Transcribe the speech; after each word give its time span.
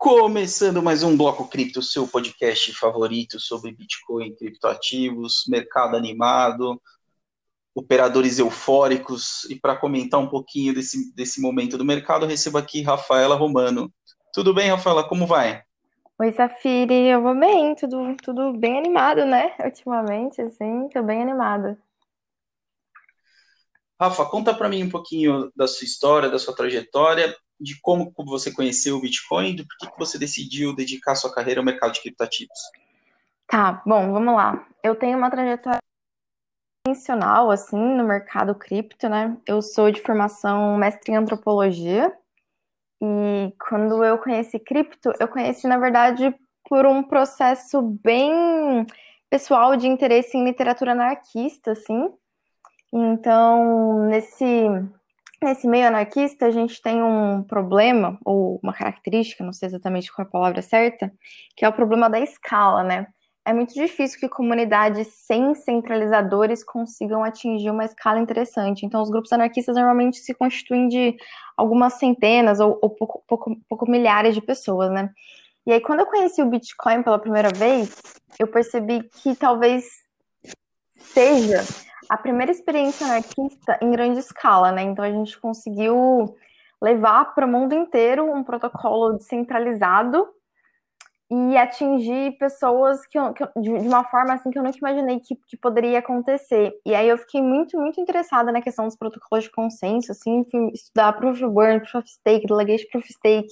Começando 0.00 0.82
mais 0.82 1.02
um 1.02 1.14
Bloco 1.14 1.46
Cripto, 1.46 1.82
seu 1.82 2.08
podcast 2.08 2.72
favorito 2.72 3.38
sobre 3.38 3.70
Bitcoin, 3.70 4.34
criptoativos, 4.34 5.44
mercado 5.46 5.94
animado, 5.94 6.80
operadores 7.74 8.38
eufóricos. 8.38 9.44
E 9.50 9.60
para 9.60 9.76
comentar 9.76 10.18
um 10.18 10.26
pouquinho 10.26 10.72
desse, 10.72 11.14
desse 11.14 11.38
momento 11.38 11.76
do 11.76 11.84
mercado, 11.84 12.24
recebo 12.24 12.56
aqui 12.56 12.80
Rafaela 12.80 13.36
Romano. 13.36 13.92
Tudo 14.32 14.54
bem, 14.54 14.70
Rafaela? 14.70 15.06
Como 15.06 15.26
vai? 15.26 15.62
Oi, 16.18 16.32
Safiri, 16.32 17.08
eu 17.08 17.20
vou 17.20 17.38
bem, 17.38 17.74
tudo, 17.74 18.16
tudo 18.24 18.54
bem 18.54 18.78
animado, 18.78 19.26
né? 19.26 19.54
Ultimamente, 19.62 20.40
assim, 20.40 20.88
tô 20.88 21.02
bem 21.02 21.20
animada. 21.20 21.78
Rafa, 24.00 24.24
conta 24.24 24.54
para 24.54 24.70
mim 24.70 24.82
um 24.82 24.90
pouquinho 24.90 25.52
da 25.54 25.68
sua 25.68 25.84
história, 25.84 26.30
da 26.30 26.38
sua 26.38 26.56
trajetória 26.56 27.36
de 27.60 27.80
como 27.80 28.12
você 28.16 28.52
conheceu 28.52 28.96
o 28.96 29.00
Bitcoin 29.00 29.50
e 29.50 29.56
do 29.56 29.66
porquê 29.66 29.86
que 29.86 29.98
você 29.98 30.18
decidiu 30.18 30.74
dedicar 30.74 31.14
sua 31.14 31.32
carreira 31.32 31.60
ao 31.60 31.64
mercado 31.64 31.92
de 31.92 32.00
criptativos. 32.00 32.58
Tá, 33.46 33.82
bom, 33.84 34.12
vamos 34.12 34.34
lá. 34.34 34.66
Eu 34.82 34.94
tenho 34.94 35.18
uma 35.18 35.30
trajetória 35.30 35.80
intencional, 36.86 37.50
assim, 37.50 37.76
no 37.76 38.04
mercado 38.04 38.54
cripto, 38.54 39.08
né? 39.08 39.36
Eu 39.46 39.60
sou 39.60 39.90
de 39.90 40.00
formação 40.00 40.76
mestre 40.76 41.12
em 41.12 41.16
antropologia 41.16 42.16
e 43.02 43.52
quando 43.68 44.04
eu 44.04 44.18
conheci 44.18 44.58
cripto, 44.58 45.12
eu 45.18 45.28
conheci, 45.28 45.66
na 45.66 45.78
verdade, 45.78 46.34
por 46.68 46.86
um 46.86 47.02
processo 47.02 47.82
bem 47.82 48.86
pessoal 49.28 49.76
de 49.76 49.86
interesse 49.86 50.36
em 50.36 50.44
literatura 50.44 50.92
anarquista, 50.92 51.72
assim. 51.72 52.12
Então, 52.92 54.06
nesse 54.06 54.44
Nesse 55.42 55.66
meio 55.66 55.86
anarquista, 55.86 56.46
a 56.46 56.50
gente 56.50 56.82
tem 56.82 57.02
um 57.02 57.42
problema, 57.42 58.18
ou 58.24 58.60
uma 58.62 58.74
característica, 58.74 59.42
não 59.42 59.54
sei 59.54 59.68
exatamente 59.68 60.12
qual 60.12 60.26
é 60.26 60.28
a 60.28 60.30
palavra 60.30 60.60
certa, 60.60 61.10
que 61.56 61.64
é 61.64 61.68
o 61.68 61.72
problema 61.72 62.10
da 62.10 62.20
escala, 62.20 62.82
né? 62.84 63.06
É 63.42 63.54
muito 63.54 63.72
difícil 63.72 64.20
que 64.20 64.28
comunidades 64.28 65.08
sem 65.26 65.54
centralizadores 65.54 66.62
consigam 66.62 67.24
atingir 67.24 67.70
uma 67.70 67.86
escala 67.86 68.20
interessante. 68.20 68.84
Então, 68.84 69.00
os 69.00 69.08
grupos 69.08 69.32
anarquistas 69.32 69.76
normalmente 69.76 70.18
se 70.18 70.34
constituem 70.34 70.88
de 70.88 71.16
algumas 71.56 71.94
centenas 71.94 72.60
ou, 72.60 72.78
ou 72.82 72.90
pouco, 72.90 73.24
pouco, 73.26 73.56
pouco 73.66 73.90
milhares 73.90 74.34
de 74.34 74.42
pessoas, 74.42 74.90
né? 74.90 75.08
E 75.66 75.72
aí, 75.72 75.80
quando 75.80 76.00
eu 76.00 76.06
conheci 76.06 76.42
o 76.42 76.50
Bitcoin 76.50 77.02
pela 77.02 77.18
primeira 77.18 77.48
vez, 77.48 77.96
eu 78.38 78.46
percebi 78.46 79.02
que 79.22 79.34
talvez 79.34 79.84
seja 81.00 81.64
a 82.08 82.16
primeira 82.16 82.50
experiência 82.50 83.06
anarquista 83.06 83.78
em 83.80 83.90
grande 83.90 84.18
escala, 84.18 84.72
né? 84.72 84.82
Então 84.82 85.04
a 85.04 85.10
gente 85.10 85.38
conseguiu 85.40 86.36
levar 86.82 87.34
para 87.34 87.46
o 87.46 87.48
mundo 87.48 87.74
inteiro 87.74 88.24
um 88.24 88.42
protocolo 88.42 89.12
descentralizado 89.12 90.26
e 91.30 91.56
atingir 91.56 92.36
pessoas 92.38 93.06
que, 93.06 93.16
eu, 93.16 93.32
que 93.32 93.44
de, 93.56 93.70
uma 93.70 94.02
forma 94.02 94.34
assim 94.34 94.50
que 94.50 94.58
eu 94.58 94.64
nunca 94.64 94.78
imaginei 94.78 95.20
que, 95.20 95.36
que, 95.46 95.56
poderia 95.56 96.00
acontecer. 96.00 96.72
E 96.84 96.92
aí 96.92 97.08
eu 97.08 97.16
fiquei 97.16 97.40
muito, 97.40 97.78
muito 97.78 98.00
interessada 98.00 98.50
na 98.50 98.60
questão 98.60 98.86
dos 98.86 98.96
protocolos 98.96 99.44
de 99.44 99.52
consenso, 99.52 100.10
assim, 100.10 100.44
fui 100.50 100.72
estudar 100.74 101.12
Proof 101.12 101.40
of 101.40 101.54
Burn, 101.54 101.78
Proof 101.78 101.94
of 101.94 102.08
Stake, 102.08 102.48
Delegate 102.48 102.88
Proof 102.90 103.04
of 103.04 103.12
Stake, 103.12 103.48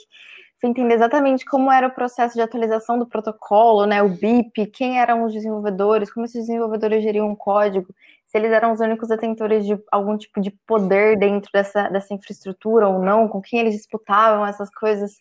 fui 0.60 0.70
entender 0.70 0.94
exatamente 0.94 1.44
como 1.44 1.70
era 1.70 1.86
o 1.86 1.94
processo 1.94 2.34
de 2.34 2.40
atualização 2.40 2.98
do 2.98 3.06
protocolo, 3.06 3.86
né, 3.86 4.02
o 4.02 4.08
BIP, 4.08 4.66
quem 4.66 5.00
eram 5.00 5.24
os 5.24 5.32
desenvolvedores, 5.32 6.12
como 6.12 6.26
esses 6.26 6.46
desenvolvedores 6.46 7.02
geriam 7.02 7.30
o 7.30 7.36
código 7.36 7.94
se 8.28 8.36
eles 8.36 8.52
eram 8.52 8.72
os 8.72 8.80
únicos 8.80 9.08
detentores 9.08 9.64
de 9.66 9.78
algum 9.90 10.16
tipo 10.18 10.38
de 10.38 10.50
poder 10.66 11.18
dentro 11.18 11.50
dessa, 11.50 11.88
dessa 11.88 12.12
infraestrutura 12.12 12.86
ou 12.86 13.02
não, 13.02 13.26
com 13.26 13.40
quem 13.40 13.58
eles 13.58 13.74
disputavam 13.74 14.46
essas 14.46 14.70
coisas. 14.70 15.16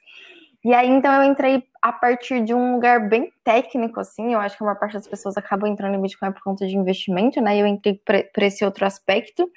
E 0.67 0.73
aí, 0.73 0.89
então, 0.89 1.13
eu 1.13 1.31
entrei 1.31 1.63
a 1.81 1.93
partir 1.93 2.43
de 2.43 2.53
um 2.53 2.73
lugar 2.73 3.07
bem 3.07 3.31
técnico, 3.41 4.01
assim, 4.01 4.33
eu 4.33 4.39
acho 4.41 4.57
que 4.57 4.63
a 4.63 4.65
maior 4.65 4.77
parte 4.77 4.95
das 4.95 5.07
pessoas 5.07 5.37
acabam 5.37 5.71
entrando 5.71 5.95
em 5.95 6.01
Bitcoin 6.01 6.33
por 6.33 6.43
conta 6.43 6.67
de 6.67 6.75
investimento, 6.75 7.39
né, 7.39 7.57
eu 7.57 7.65
entrei 7.65 8.01
por 8.03 8.43
esse 8.43 8.65
outro 8.65 8.85
aspecto. 8.85 9.49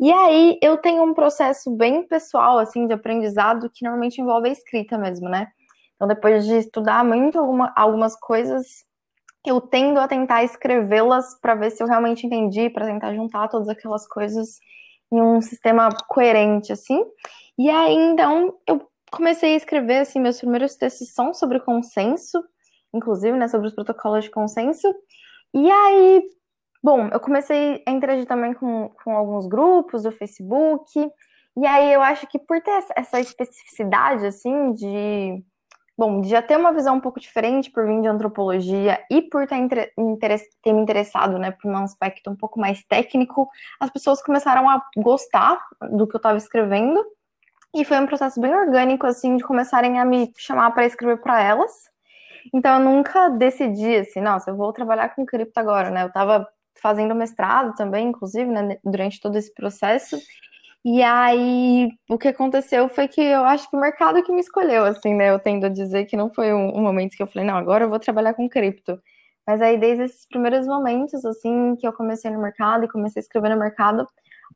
E 0.00 0.10
aí, 0.10 0.58
eu 0.62 0.78
tenho 0.78 1.02
um 1.02 1.12
processo 1.12 1.70
bem 1.70 2.08
pessoal, 2.08 2.58
assim, 2.58 2.86
de 2.86 2.94
aprendizado, 2.94 3.68
que 3.68 3.84
normalmente 3.84 4.22
envolve 4.22 4.48
a 4.48 4.52
escrita 4.52 4.96
mesmo, 4.96 5.28
né. 5.28 5.48
Então, 5.96 6.08
depois 6.08 6.46
de 6.46 6.54
estudar 6.56 7.04
muito 7.04 7.38
alguma, 7.38 7.70
algumas 7.76 8.18
coisas, 8.18 8.86
eu 9.46 9.60
tendo 9.60 10.00
a 10.00 10.08
tentar 10.08 10.44
escrevê-las 10.44 11.38
para 11.42 11.54
ver 11.54 11.72
se 11.72 11.82
eu 11.82 11.86
realmente 11.86 12.26
entendi, 12.26 12.70
para 12.70 12.86
tentar 12.86 13.14
juntar 13.14 13.48
todas 13.48 13.68
aquelas 13.68 14.08
coisas 14.08 14.60
em 15.12 15.20
um 15.20 15.42
sistema 15.42 15.90
coerente, 16.08 16.72
assim. 16.72 17.04
E 17.58 17.68
aí, 17.68 17.94
então, 17.94 18.54
eu 18.66 18.80
comecei 19.16 19.54
a 19.54 19.56
escrever, 19.56 19.98
assim, 19.98 20.20
meus 20.20 20.38
primeiros 20.38 20.76
textos 20.76 21.12
são 21.12 21.32
sobre 21.32 21.60
consenso, 21.60 22.42
inclusive, 22.92 23.36
né, 23.36 23.48
sobre 23.48 23.68
os 23.68 23.74
protocolos 23.74 24.24
de 24.24 24.30
consenso. 24.30 24.92
E 25.52 25.70
aí, 25.70 26.22
bom, 26.82 27.08
eu 27.08 27.20
comecei 27.20 27.82
a 27.86 27.90
interagir 27.90 28.26
também 28.26 28.54
com, 28.54 28.90
com 29.02 29.16
alguns 29.16 29.46
grupos 29.46 30.02
do 30.02 30.12
Facebook. 30.12 31.10
E 31.56 31.66
aí, 31.66 31.92
eu 31.92 32.02
acho 32.02 32.26
que 32.26 32.38
por 32.38 32.60
ter 32.60 32.84
essa 32.96 33.20
especificidade, 33.20 34.26
assim, 34.26 34.72
de 34.72 35.44
Bom, 35.96 36.20
de 36.20 36.28
já 36.28 36.42
ter 36.42 36.56
uma 36.56 36.72
visão 36.72 36.96
um 36.96 37.00
pouco 37.00 37.20
diferente 37.20 37.70
por 37.70 37.86
vir 37.86 38.00
de 38.00 38.08
antropologia 38.08 39.00
e 39.08 39.22
por 39.22 39.46
ter, 39.46 39.92
ter 40.60 40.72
me 40.72 40.82
interessado 40.82 41.38
né, 41.38 41.52
por 41.52 41.70
um 41.70 41.76
aspecto 41.76 42.30
um 42.30 42.34
pouco 42.34 42.58
mais 42.58 42.84
técnico, 42.84 43.48
as 43.78 43.90
pessoas 43.90 44.20
começaram 44.20 44.68
a 44.68 44.82
gostar 44.96 45.56
do 45.92 46.08
que 46.08 46.16
eu 46.16 46.18
estava 46.18 46.36
escrevendo. 46.36 47.04
E 47.74 47.84
foi 47.84 47.98
um 47.98 48.06
processo 48.06 48.40
bem 48.40 48.54
orgânico, 48.54 49.06
assim, 49.06 49.36
de 49.36 49.42
começarem 49.42 49.98
a 49.98 50.04
me 50.04 50.32
chamar 50.36 50.70
para 50.70 50.86
escrever 50.86 51.18
para 51.18 51.42
elas. 51.42 51.72
Então, 52.54 52.78
eu 52.78 52.84
nunca 52.84 53.28
decidi, 53.30 53.96
assim, 53.96 54.20
nossa, 54.20 54.50
eu 54.50 54.56
vou 54.56 54.72
trabalhar 54.72 55.08
com 55.14 55.26
cripto 55.26 55.58
agora, 55.58 55.90
né? 55.90 56.02
Eu 56.04 56.08
estava 56.08 56.46
fazendo 56.80 57.14
mestrado 57.14 57.74
também, 57.74 58.08
inclusive, 58.08 58.50
né, 58.50 58.78
durante 58.84 59.20
todo 59.20 59.36
esse 59.36 59.52
processo. 59.54 60.18
E 60.84 61.02
aí, 61.02 61.88
o 62.10 62.18
que 62.18 62.28
aconteceu 62.28 62.88
foi 62.88 63.08
que 63.08 63.20
eu 63.20 63.44
acho 63.44 63.68
que 63.70 63.76
o 63.76 63.80
mercado 63.80 64.22
que 64.22 64.30
me 64.32 64.40
escolheu, 64.40 64.84
assim, 64.84 65.14
né? 65.14 65.30
Eu 65.30 65.38
tendo 65.38 65.66
a 65.66 65.68
dizer 65.70 66.04
que 66.04 66.16
não 66.16 66.32
foi 66.32 66.52
um, 66.52 66.76
um 66.76 66.82
momento 66.82 67.16
que 67.16 67.22
eu 67.22 67.26
falei, 67.26 67.48
não, 67.48 67.56
agora 67.56 67.84
eu 67.84 67.88
vou 67.88 67.98
trabalhar 67.98 68.34
com 68.34 68.48
cripto. 68.48 69.00
Mas 69.46 69.60
aí, 69.62 69.78
desde 69.78 70.04
esses 70.04 70.26
primeiros 70.28 70.66
momentos, 70.66 71.24
assim, 71.24 71.74
que 71.76 71.86
eu 71.86 71.92
comecei 71.92 72.30
no 72.30 72.40
mercado 72.40 72.84
e 72.84 72.88
comecei 72.88 73.20
a 73.20 73.24
escrever 73.24 73.50
no 73.50 73.58
mercado, 73.58 74.06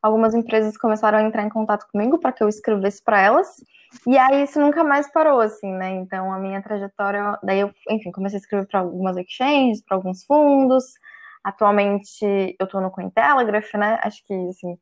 algumas 0.01 0.33
empresas 0.33 0.77
começaram 0.77 1.17
a 1.17 1.23
entrar 1.23 1.43
em 1.43 1.49
contato 1.49 1.87
comigo 1.91 2.19
para 2.19 2.31
que 2.31 2.43
eu 2.43 2.49
escrevesse 2.49 3.03
para 3.03 3.21
elas. 3.21 3.63
E 4.07 4.17
aí, 4.17 4.43
isso 4.43 4.59
nunca 4.59 4.83
mais 4.83 5.11
parou, 5.11 5.39
assim, 5.39 5.71
né? 5.71 5.91
Então, 5.95 6.31
a 6.31 6.39
minha 6.39 6.61
trajetória, 6.61 7.37
daí 7.43 7.59
eu, 7.59 7.71
enfim, 7.89 8.11
comecei 8.11 8.37
a 8.37 8.41
escrever 8.41 8.67
para 8.67 8.81
algumas 8.81 9.17
exchanges, 9.17 9.83
para 9.83 9.97
alguns 9.97 10.23
fundos. 10.25 10.85
Atualmente, 11.43 12.55
eu 12.59 12.65
estou 12.65 12.81
no 12.81 12.91
Cointelegraph, 12.91 13.73
né? 13.75 13.99
Acho 14.03 14.23
que, 14.25 14.33
assim, 14.33 14.77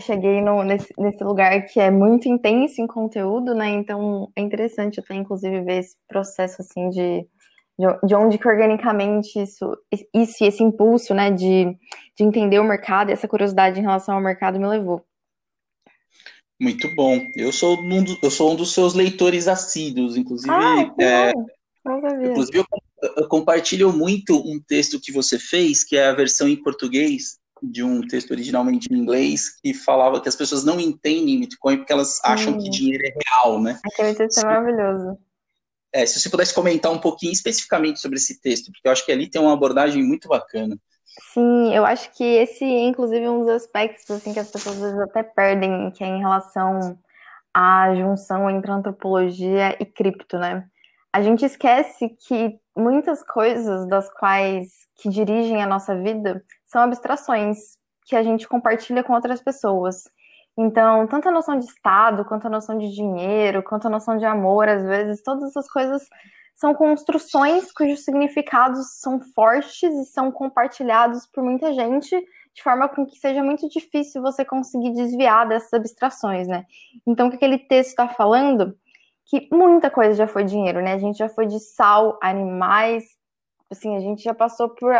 cheguei 0.00 0.40
no, 0.40 0.62
nesse, 0.62 0.92
nesse, 0.98 1.22
lugar 1.22 1.64
que 1.66 1.80
é 1.80 1.90
muito 1.90 2.28
intenso 2.28 2.80
em 2.80 2.86
conteúdo, 2.86 3.54
né? 3.54 3.68
Então 3.68 4.30
é 4.36 4.40
interessante 4.40 5.00
até, 5.00 5.14
inclusive, 5.14 5.62
ver 5.62 5.78
esse 5.78 5.96
processo 6.08 6.60
assim 6.60 6.90
de, 6.90 7.26
de 7.78 8.14
onde 8.14 8.38
que 8.38 8.48
organicamente 8.48 9.38
isso, 9.38 9.76
isso 10.14 10.44
esse 10.44 10.62
impulso, 10.62 11.12
né, 11.12 11.30
de, 11.30 11.76
de 12.16 12.24
entender 12.24 12.58
o 12.60 12.64
mercado, 12.64 13.10
essa 13.10 13.26
curiosidade 13.26 13.78
em 13.78 13.82
relação 13.82 14.14
ao 14.14 14.20
mercado 14.20 14.58
me 14.58 14.66
levou. 14.66 15.04
Muito 16.60 16.88
bom. 16.94 17.20
Eu 17.36 17.52
sou 17.52 17.76
um, 17.76 18.04
do, 18.04 18.16
eu 18.22 18.30
sou 18.30 18.52
um 18.52 18.56
dos 18.56 18.72
seus 18.72 18.94
leitores 18.94 19.48
assíduos, 19.48 20.16
inclusive. 20.16 20.52
Ah, 20.52 20.94
é, 21.00 21.32
inclusive, 22.28 22.58
eu, 22.58 22.64
eu 23.16 23.28
compartilho 23.28 23.92
muito 23.92 24.36
um 24.36 24.60
texto 24.60 25.00
que 25.00 25.10
você 25.10 25.38
fez, 25.38 25.82
que 25.82 25.96
é 25.96 26.06
a 26.06 26.14
versão 26.14 26.48
em 26.48 26.56
português, 26.56 27.38
de 27.62 27.82
um 27.82 28.06
texto 28.06 28.30
originalmente 28.30 28.88
em 28.90 28.96
inglês 28.96 29.58
que 29.60 29.72
falava 29.74 30.20
que 30.20 30.28
as 30.28 30.36
pessoas 30.36 30.64
não 30.64 30.78
entendem 30.78 31.40
Bitcoin 31.40 31.78
porque 31.78 31.92
elas 31.92 32.20
acham 32.24 32.58
que 32.58 32.68
dinheiro 32.68 33.02
é 33.06 33.12
real, 33.26 33.60
né? 33.60 33.78
Aquele 33.84 34.14
texto 34.14 34.38
é 34.40 34.44
maravilhoso. 34.44 35.18
É, 35.94 36.04
se 36.04 36.18
você 36.18 36.28
pudesse 36.28 36.52
comentar 36.52 36.90
um 36.90 36.98
pouquinho 36.98 37.32
especificamente 37.32 38.00
sobre 38.00 38.16
esse 38.16 38.40
texto, 38.40 38.72
porque 38.72 38.88
eu 38.88 38.90
acho 38.90 39.06
que 39.06 39.12
ali 39.12 39.30
tem 39.30 39.40
uma 39.40 39.52
abordagem 39.52 40.02
muito 40.02 40.26
bacana. 40.26 40.76
Sim, 41.32 41.72
eu 41.72 41.86
acho 41.86 42.10
que 42.16 42.24
esse 42.24 42.64
é, 42.64 42.82
inclusive, 42.86 43.28
um 43.28 43.38
dos 43.38 43.48
aspectos 43.48 44.10
assim, 44.10 44.32
que 44.32 44.40
as 44.40 44.50
pessoas 44.50 44.76
às 44.76 44.82
vezes 44.82 44.98
até 44.98 45.22
perdem, 45.22 45.92
que 45.92 46.02
é 46.02 46.08
em 46.08 46.18
relação 46.18 46.98
à 47.54 47.94
junção 47.94 48.50
entre 48.50 48.72
antropologia 48.72 49.76
e 49.80 49.86
cripto, 49.86 50.36
né? 50.36 50.66
A 51.12 51.22
gente 51.22 51.44
esquece 51.44 52.08
que 52.26 52.58
muitas 52.76 53.22
coisas 53.22 53.86
das 53.86 54.12
quais 54.14 54.72
que 54.96 55.08
dirigem 55.08 55.62
a 55.62 55.66
nossa 55.66 55.94
vida 55.96 56.42
são 56.66 56.82
abstrações 56.82 57.78
que 58.04 58.16
a 58.16 58.22
gente 58.24 58.48
compartilha 58.48 59.04
com 59.04 59.12
outras 59.12 59.40
pessoas. 59.40 60.02
Então, 60.56 61.06
tanto 61.06 61.28
a 61.28 61.32
noção 61.32 61.58
de 61.58 61.64
Estado, 61.64 62.24
quanto 62.24 62.46
a 62.46 62.50
noção 62.50 62.78
de 62.78 62.94
dinheiro, 62.94 63.62
quanto 63.62 63.86
a 63.86 63.90
noção 63.90 64.16
de 64.16 64.24
amor, 64.24 64.68
às 64.68 64.84
vezes, 64.84 65.22
todas 65.22 65.50
essas 65.50 65.68
coisas 65.68 66.08
são 66.54 66.72
construções 66.72 67.72
cujos 67.72 68.04
significados 68.04 69.00
são 69.00 69.20
fortes 69.20 69.82
e 69.82 70.04
são 70.04 70.30
compartilhados 70.30 71.26
por 71.26 71.42
muita 71.42 71.72
gente, 71.72 72.16
de 72.54 72.62
forma 72.62 72.88
com 72.88 73.04
que 73.04 73.18
seja 73.18 73.42
muito 73.42 73.68
difícil 73.68 74.22
você 74.22 74.44
conseguir 74.44 74.92
desviar 74.92 75.48
dessas 75.48 75.72
abstrações, 75.74 76.46
né? 76.46 76.64
Então, 77.04 77.26
o 77.26 77.30
que 77.30 77.36
aquele 77.36 77.58
texto 77.58 77.90
está 77.90 78.08
falando 78.08 78.76
que 79.26 79.48
muita 79.50 79.90
coisa 79.90 80.14
já 80.14 80.28
foi 80.28 80.44
dinheiro, 80.44 80.80
né? 80.80 80.92
A 80.92 80.98
gente 80.98 81.18
já 81.18 81.28
foi 81.28 81.46
de 81.46 81.58
sal, 81.58 82.16
animais, 82.22 83.04
assim, 83.68 83.96
a 83.96 84.00
gente 84.00 84.22
já 84.22 84.34
passou 84.34 84.68
por 84.68 84.94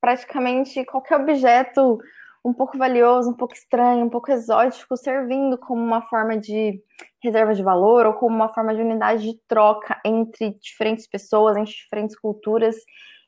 praticamente 0.00 0.84
qualquer 0.84 1.20
objeto 1.20 1.98
um 2.46 2.52
pouco 2.52 2.78
valioso, 2.78 3.30
um 3.30 3.34
pouco 3.34 3.54
estranho, 3.54 4.06
um 4.06 4.08
pouco 4.08 4.30
exótico, 4.30 4.96
servindo 4.96 5.58
como 5.58 5.82
uma 5.82 6.02
forma 6.02 6.38
de 6.38 6.80
reserva 7.20 7.52
de 7.52 7.62
valor 7.62 8.06
ou 8.06 8.14
como 8.14 8.36
uma 8.36 8.48
forma 8.48 8.72
de 8.72 8.80
unidade 8.80 9.24
de 9.24 9.36
troca 9.48 10.00
entre 10.04 10.56
diferentes 10.60 11.08
pessoas, 11.08 11.56
entre 11.56 11.72
diferentes 11.72 12.16
culturas 12.16 12.76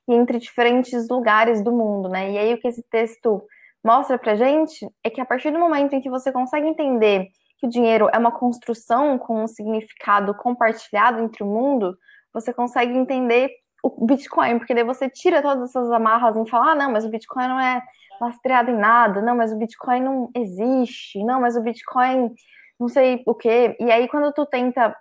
e 0.08 0.14
entre 0.14 0.38
diferentes 0.38 1.08
lugares 1.08 1.64
do 1.64 1.72
mundo, 1.72 2.08
né? 2.08 2.30
E 2.30 2.38
aí 2.38 2.54
o 2.54 2.60
que 2.60 2.68
esse 2.68 2.82
texto 2.84 3.42
mostra 3.84 4.16
pra 4.16 4.36
gente 4.36 4.88
é 5.02 5.10
que 5.10 5.20
a 5.20 5.26
partir 5.26 5.50
do 5.50 5.58
momento 5.58 5.94
em 5.94 6.00
que 6.00 6.08
você 6.08 6.30
consegue 6.30 6.68
entender 6.68 7.26
que 7.58 7.66
o 7.66 7.70
dinheiro 7.70 8.08
é 8.12 8.18
uma 8.18 8.30
construção 8.30 9.18
com 9.18 9.42
um 9.42 9.48
significado 9.48 10.32
compartilhado 10.32 11.20
entre 11.20 11.42
o 11.42 11.46
mundo, 11.46 11.98
você 12.32 12.52
consegue 12.52 12.96
entender 12.96 13.50
o 13.82 14.06
Bitcoin, 14.06 14.58
porque 14.58 14.74
daí 14.74 14.84
você 14.84 15.10
tira 15.10 15.42
todas 15.42 15.70
essas 15.70 15.90
amarras 15.90 16.36
e 16.36 16.48
fala, 16.48 16.70
ah, 16.70 16.74
não, 16.76 16.92
mas 16.92 17.04
o 17.04 17.10
Bitcoin 17.10 17.48
não 17.48 17.58
é 17.58 17.82
lastreado 18.20 18.70
em 18.70 18.76
nada, 18.76 19.20
não, 19.22 19.36
mas 19.36 19.52
o 19.52 19.56
Bitcoin 19.56 20.00
não 20.00 20.30
existe, 20.34 21.22
não, 21.24 21.40
mas 21.40 21.56
o 21.56 21.62
Bitcoin 21.62 22.34
não 22.78 22.88
sei 22.88 23.22
o 23.26 23.34
quê. 23.34 23.76
E 23.80 23.90
aí 23.90 24.08
quando 24.08 24.32
tu 24.32 24.46
tenta, 24.46 24.94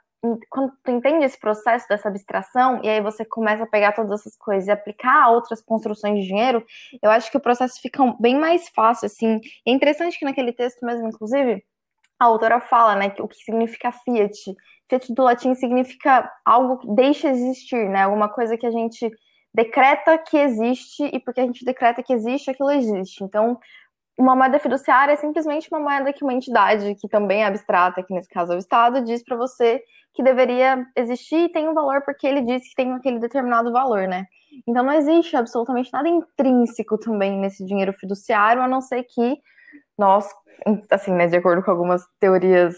quando 0.50 0.72
tu 0.84 0.92
entende 0.92 1.26
esse 1.26 1.40
processo 1.40 1.88
dessa 1.88 2.10
abstração, 2.10 2.82
e 2.84 2.90
aí 2.90 3.02
você 3.02 3.24
começa 3.24 3.64
a 3.64 3.68
pegar 3.68 3.92
todas 3.92 4.20
essas 4.20 4.36
coisas 4.38 4.68
e 4.68 4.72
aplicar 4.72 5.24
a 5.24 5.30
outras 5.30 5.62
construções 5.62 6.20
de 6.20 6.28
dinheiro, 6.28 6.66
eu 7.02 7.12
acho 7.12 7.30
que 7.30 7.38
o 7.38 7.42
processo 7.42 7.80
fica 7.82 8.04
bem 8.20 8.36
mais 8.36 8.70
fácil, 8.70 9.06
assim. 9.06 9.40
É 9.66 9.72
interessante 9.72 10.18
que 10.18 10.26
naquele 10.26 10.52
texto 10.52 10.86
mesmo, 10.86 11.08
inclusive, 11.08 11.64
a 12.20 12.26
autora 12.26 12.60
fala, 12.60 12.96
né, 12.96 13.14
o 13.20 13.28
que 13.28 13.36
significa 13.38 13.92
fiat. 13.92 14.56
Fiat 14.90 15.14
do 15.14 15.24
latim 15.24 15.54
significa 15.54 16.32
algo 16.44 16.80
que 16.80 16.88
deixa 16.96 17.30
existir, 17.30 17.88
né, 17.90 18.04
alguma 18.04 18.28
coisa 18.28 18.58
que 18.58 18.66
a 18.66 18.72
gente 18.72 19.12
decreta 19.58 20.20
que 20.20 20.38
existe 20.38 21.04
e 21.12 21.20
porque 21.20 21.42
a 21.42 21.46
gente 21.46 21.66
decreta 21.66 22.04
que 22.04 22.14
existe, 22.14 22.52
aquilo 22.52 22.70
existe. 22.70 23.24
Então, 23.24 23.60
uma 24.16 24.36
moeda 24.36 24.60
fiduciária 24.60 25.14
é 25.14 25.16
simplesmente 25.16 25.68
uma 25.72 25.80
moeda 25.80 26.14
que 26.14 26.24
uma 26.24 26.34
entidade, 26.34 26.94
que 26.94 27.10
também 27.10 27.42
é 27.42 27.48
abstrata, 27.48 28.04
que 28.04 28.14
nesse 28.14 28.30
caso 28.30 28.54
é 28.54 28.56
o 28.56 28.60
Estado, 28.60 29.04
diz 29.04 29.24
para 29.24 29.36
você 29.36 29.82
que 30.14 30.22
deveria 30.22 30.86
existir 30.96 31.46
e 31.46 31.50
tem 31.50 31.68
um 31.68 31.74
valor 31.74 32.04
porque 32.04 32.28
ele 32.28 32.42
disse 32.42 32.70
que 32.70 32.76
tem 32.76 32.94
aquele 32.94 33.18
determinado 33.18 33.72
valor, 33.72 34.08
né? 34.08 34.26
Então 34.68 34.84
não 34.84 34.94
existe 34.94 35.36
absolutamente 35.36 35.92
nada 35.92 36.08
intrínseco 36.08 36.98
também 37.00 37.40
nesse 37.40 37.66
dinheiro 37.66 37.94
fiduciário, 37.94 38.62
a 38.62 38.68
não 38.68 38.82
ser 38.82 39.04
que 39.04 39.38
nós, 39.98 40.30
assim, 40.92 41.12
né, 41.14 41.26
de 41.26 41.38
acordo 41.38 41.64
com 41.64 41.72
algumas 41.72 42.04
teorias 42.20 42.76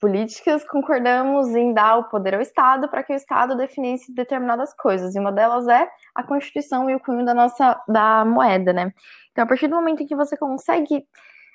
políticas, 0.00 0.66
concordamos 0.66 1.54
em 1.54 1.74
dar 1.74 1.98
o 1.98 2.04
poder 2.04 2.34
ao 2.34 2.40
Estado 2.40 2.88
para 2.88 3.02
que 3.02 3.12
o 3.12 3.16
Estado 3.16 3.56
definisse 3.56 4.12
determinadas 4.14 4.74
coisas. 4.74 5.14
E 5.14 5.18
uma 5.20 5.30
delas 5.30 5.68
é 5.68 5.88
a 6.14 6.22
Constituição 6.22 6.88
e 6.88 6.94
o 6.94 7.00
cunho 7.00 7.24
da 7.24 7.34
nossa 7.34 7.80
da 7.86 8.24
moeda, 8.24 8.72
né? 8.72 8.92
Então, 9.30 9.44
a 9.44 9.46
partir 9.46 9.68
do 9.68 9.76
momento 9.76 10.02
em 10.02 10.06
que 10.06 10.16
você 10.16 10.36
consegue, 10.36 11.04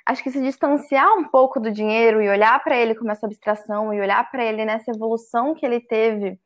acho 0.06 0.24
que 0.24 0.32
se 0.32 0.42
distanciar 0.42 1.12
um 1.18 1.26
pouco 1.26 1.60
do 1.60 1.72
dinheiro 1.72 2.22
e 2.22 2.30
olhar 2.30 2.64
para 2.64 2.78
ele 2.78 2.96
como 2.96 3.12
essa 3.12 3.26
abstração 3.26 3.94
e 3.94 4.00
olhar 4.00 4.30
para 4.30 4.46
ele 4.46 4.64
nessa 4.64 4.92
evolução 4.92 5.56
que 5.56 5.66
ele 5.66 5.82
teve 5.82 6.40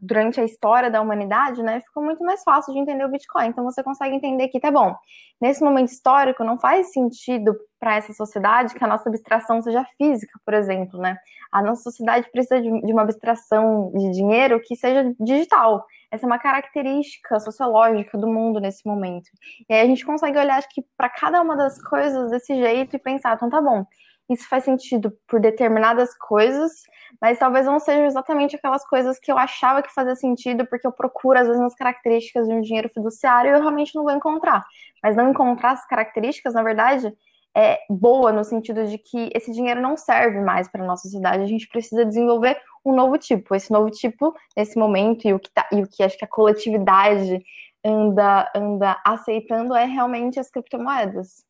durante 0.00 0.40
a 0.40 0.44
história 0.44 0.90
da 0.90 1.00
humanidade, 1.00 1.62
né, 1.62 1.80
ficou 1.80 2.02
muito 2.02 2.24
mais 2.24 2.42
fácil 2.42 2.72
de 2.72 2.80
entender 2.80 3.04
o 3.04 3.10
Bitcoin. 3.10 3.48
Então 3.48 3.64
você 3.64 3.82
consegue 3.82 4.14
entender 4.14 4.48
que, 4.48 4.58
tá 4.58 4.70
bom, 4.70 4.94
nesse 5.40 5.62
momento 5.62 5.88
histórico 5.88 6.42
não 6.42 6.58
faz 6.58 6.92
sentido 6.92 7.54
para 7.78 7.96
essa 7.96 8.12
sociedade 8.12 8.74
que 8.74 8.82
a 8.82 8.88
nossa 8.88 9.08
abstração 9.08 9.60
seja 9.60 9.84
física, 9.98 10.38
por 10.44 10.54
exemplo, 10.54 10.98
né? 10.98 11.18
A 11.52 11.62
nossa 11.62 11.82
sociedade 11.82 12.30
precisa 12.30 12.60
de, 12.60 12.80
de 12.80 12.92
uma 12.92 13.02
abstração 13.02 13.92
de 13.94 14.10
dinheiro 14.10 14.60
que 14.60 14.74
seja 14.74 15.14
digital. 15.20 15.84
Essa 16.10 16.24
é 16.24 16.28
uma 16.28 16.38
característica 16.38 17.38
sociológica 17.38 18.16
do 18.16 18.26
mundo 18.26 18.60
nesse 18.60 18.86
momento. 18.86 19.28
E 19.68 19.74
aí 19.74 19.80
a 19.80 19.86
gente 19.86 20.04
consegue 20.04 20.38
olhar, 20.38 20.56
acho 20.56 20.68
que, 20.70 20.82
para 20.96 21.10
cada 21.10 21.42
uma 21.42 21.56
das 21.56 21.80
coisas 21.82 22.30
desse 22.30 22.54
jeito 22.54 22.96
e 22.96 22.98
pensar, 22.98 23.34
então 23.34 23.50
tá 23.50 23.60
bom, 23.60 23.84
isso 24.28 24.48
faz 24.48 24.64
sentido 24.64 25.12
por 25.28 25.40
determinadas 25.40 26.16
coisas, 26.18 26.72
mas 27.20 27.38
talvez 27.38 27.66
não 27.66 27.78
sejam 27.78 28.04
exatamente 28.04 28.56
aquelas 28.56 28.86
coisas 28.86 29.18
que 29.18 29.30
eu 29.30 29.38
achava 29.38 29.82
que 29.82 29.92
fazia 29.92 30.16
sentido, 30.16 30.66
porque 30.66 30.86
eu 30.86 30.92
procuro, 30.92 31.38
às 31.38 31.46
vezes, 31.46 31.62
as 31.62 31.74
características 31.74 32.46
de 32.46 32.52
um 32.52 32.60
dinheiro 32.60 32.88
fiduciário 32.88 33.50
e 33.50 33.54
eu 33.54 33.60
realmente 33.60 33.94
não 33.94 34.02
vou 34.02 34.12
encontrar. 34.12 34.64
Mas 35.02 35.16
não 35.16 35.30
encontrar 35.30 35.72
as 35.72 35.86
características, 35.86 36.54
na 36.54 36.62
verdade, 36.62 37.12
é 37.56 37.78
boa 37.88 38.32
no 38.32 38.44
sentido 38.44 38.86
de 38.86 38.98
que 38.98 39.30
esse 39.34 39.50
dinheiro 39.52 39.80
não 39.80 39.96
serve 39.96 40.40
mais 40.40 40.68
para 40.68 40.82
a 40.82 40.86
nossa 40.86 41.04
sociedade, 41.04 41.42
a 41.42 41.46
gente 41.46 41.66
precisa 41.68 42.04
desenvolver 42.04 42.60
um 42.84 42.94
novo 42.94 43.16
tipo. 43.16 43.54
Esse 43.54 43.72
novo 43.72 43.90
tipo, 43.90 44.34
nesse 44.56 44.78
momento, 44.78 45.26
e 45.26 45.32
o 45.32 45.38
que, 45.38 45.50
tá, 45.50 45.66
e 45.72 45.82
o 45.82 45.88
que 45.88 46.02
acho 46.02 46.18
que 46.18 46.24
a 46.24 46.28
coletividade 46.28 47.42
anda, 47.84 48.50
anda 48.54 49.00
aceitando 49.06 49.74
é 49.74 49.84
realmente 49.84 50.38
as 50.38 50.50
criptomoedas. 50.50 51.44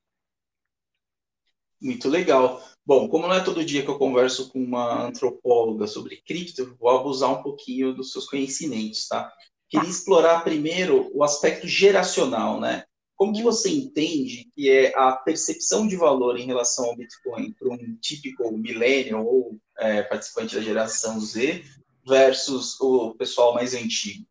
Muito 1.81 2.09
legal. 2.09 2.63
Bom, 2.85 3.09
como 3.09 3.27
não 3.27 3.35
é 3.35 3.43
todo 3.43 3.65
dia 3.65 3.83
que 3.83 3.89
eu 3.89 3.99
converso 3.99 4.49
com 4.51 4.63
uma 4.63 5.07
antropóloga 5.07 5.87
sobre 5.87 6.23
cripto, 6.23 6.77
vou 6.79 6.91
abusar 6.91 7.31
um 7.31 7.43
pouquinho 7.43 7.93
dos 7.95 8.13
seus 8.13 8.27
conhecimentos, 8.27 9.09
tá? 9.09 9.31
Queria 9.69 9.85
tá. 9.85 9.91
explorar 9.91 10.45
primeiro 10.45 11.11
o 11.13 11.23
aspecto 11.23 11.67
geracional, 11.67 12.61
né? 12.61 12.85
Como 13.17 13.33
que 13.33 13.43
você 13.43 13.71
entende 13.71 14.47
que 14.55 14.71
é 14.71 14.93
a 14.97 15.13
percepção 15.13 15.89
de 15.89 15.97
valor 15.97 16.39
em 16.39 16.45
relação 16.45 16.85
ao 16.85 16.97
Bitcoin 16.97 17.53
para 17.53 17.69
um 17.71 17.97
típico 18.01 18.51
millennial 18.53 19.27
ou 19.27 19.59
é, 19.79 20.03
participante 20.03 20.55
da 20.55 20.61
geração 20.61 21.19
Z 21.19 21.65
versus 22.07 22.79
o 22.79 23.15
pessoal 23.15 23.55
mais 23.55 23.75
antigo? 23.75 24.27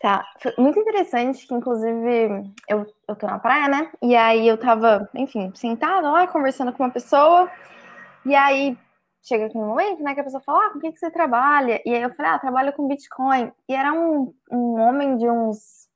Tá, 0.00 0.26
muito 0.56 0.78
interessante 0.78 1.46
que, 1.46 1.54
inclusive, 1.54 2.50
eu, 2.66 2.86
eu 3.06 3.16
tô 3.16 3.26
na 3.26 3.38
praia, 3.38 3.68
né? 3.68 3.92
E 4.00 4.16
aí 4.16 4.48
eu 4.48 4.56
tava, 4.56 5.06
enfim, 5.14 5.52
sentada 5.54 6.10
lá, 6.10 6.26
conversando 6.26 6.72
com 6.72 6.82
uma 6.82 6.90
pessoa, 6.90 7.50
e 8.24 8.34
aí 8.34 8.78
chega 9.22 9.46
aquele 9.46 9.62
momento, 9.62 10.02
né, 10.02 10.14
que 10.14 10.20
a 10.20 10.24
pessoa 10.24 10.42
fala, 10.42 10.66
ah, 10.66 10.70
com 10.70 10.80
que, 10.80 10.92
que 10.92 10.98
você 10.98 11.10
trabalha? 11.10 11.82
E 11.84 11.94
aí 11.94 12.02
eu 12.02 12.14
falei, 12.14 12.32
ah, 12.32 12.38
trabalho 12.38 12.72
com 12.72 12.88
Bitcoin. 12.88 13.52
E 13.68 13.74
era 13.74 13.92
um, 13.92 14.32
um 14.50 14.80
homem 14.80 15.18
de 15.18 15.28
uns 15.28 15.86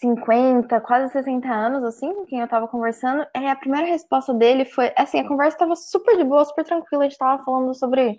50, 0.00 0.80
quase 0.80 1.12
60 1.12 1.48
anos, 1.48 1.84
assim, 1.84 2.12
com 2.14 2.24
quem 2.24 2.40
eu 2.40 2.48
tava 2.48 2.68
conversando. 2.68 3.26
E 3.34 3.46
a 3.46 3.56
primeira 3.56 3.86
resposta 3.86 4.32
dele 4.32 4.64
foi, 4.64 4.92
assim, 4.96 5.20
a 5.20 5.28
conversa 5.28 5.58
tava 5.58 5.76
super 5.76 6.16
de 6.16 6.24
boa, 6.24 6.44
super 6.44 6.64
tranquila, 6.64 7.04
a 7.04 7.08
gente 7.08 7.18
tava 7.18 7.42
falando 7.44 7.74
sobre 7.74 8.18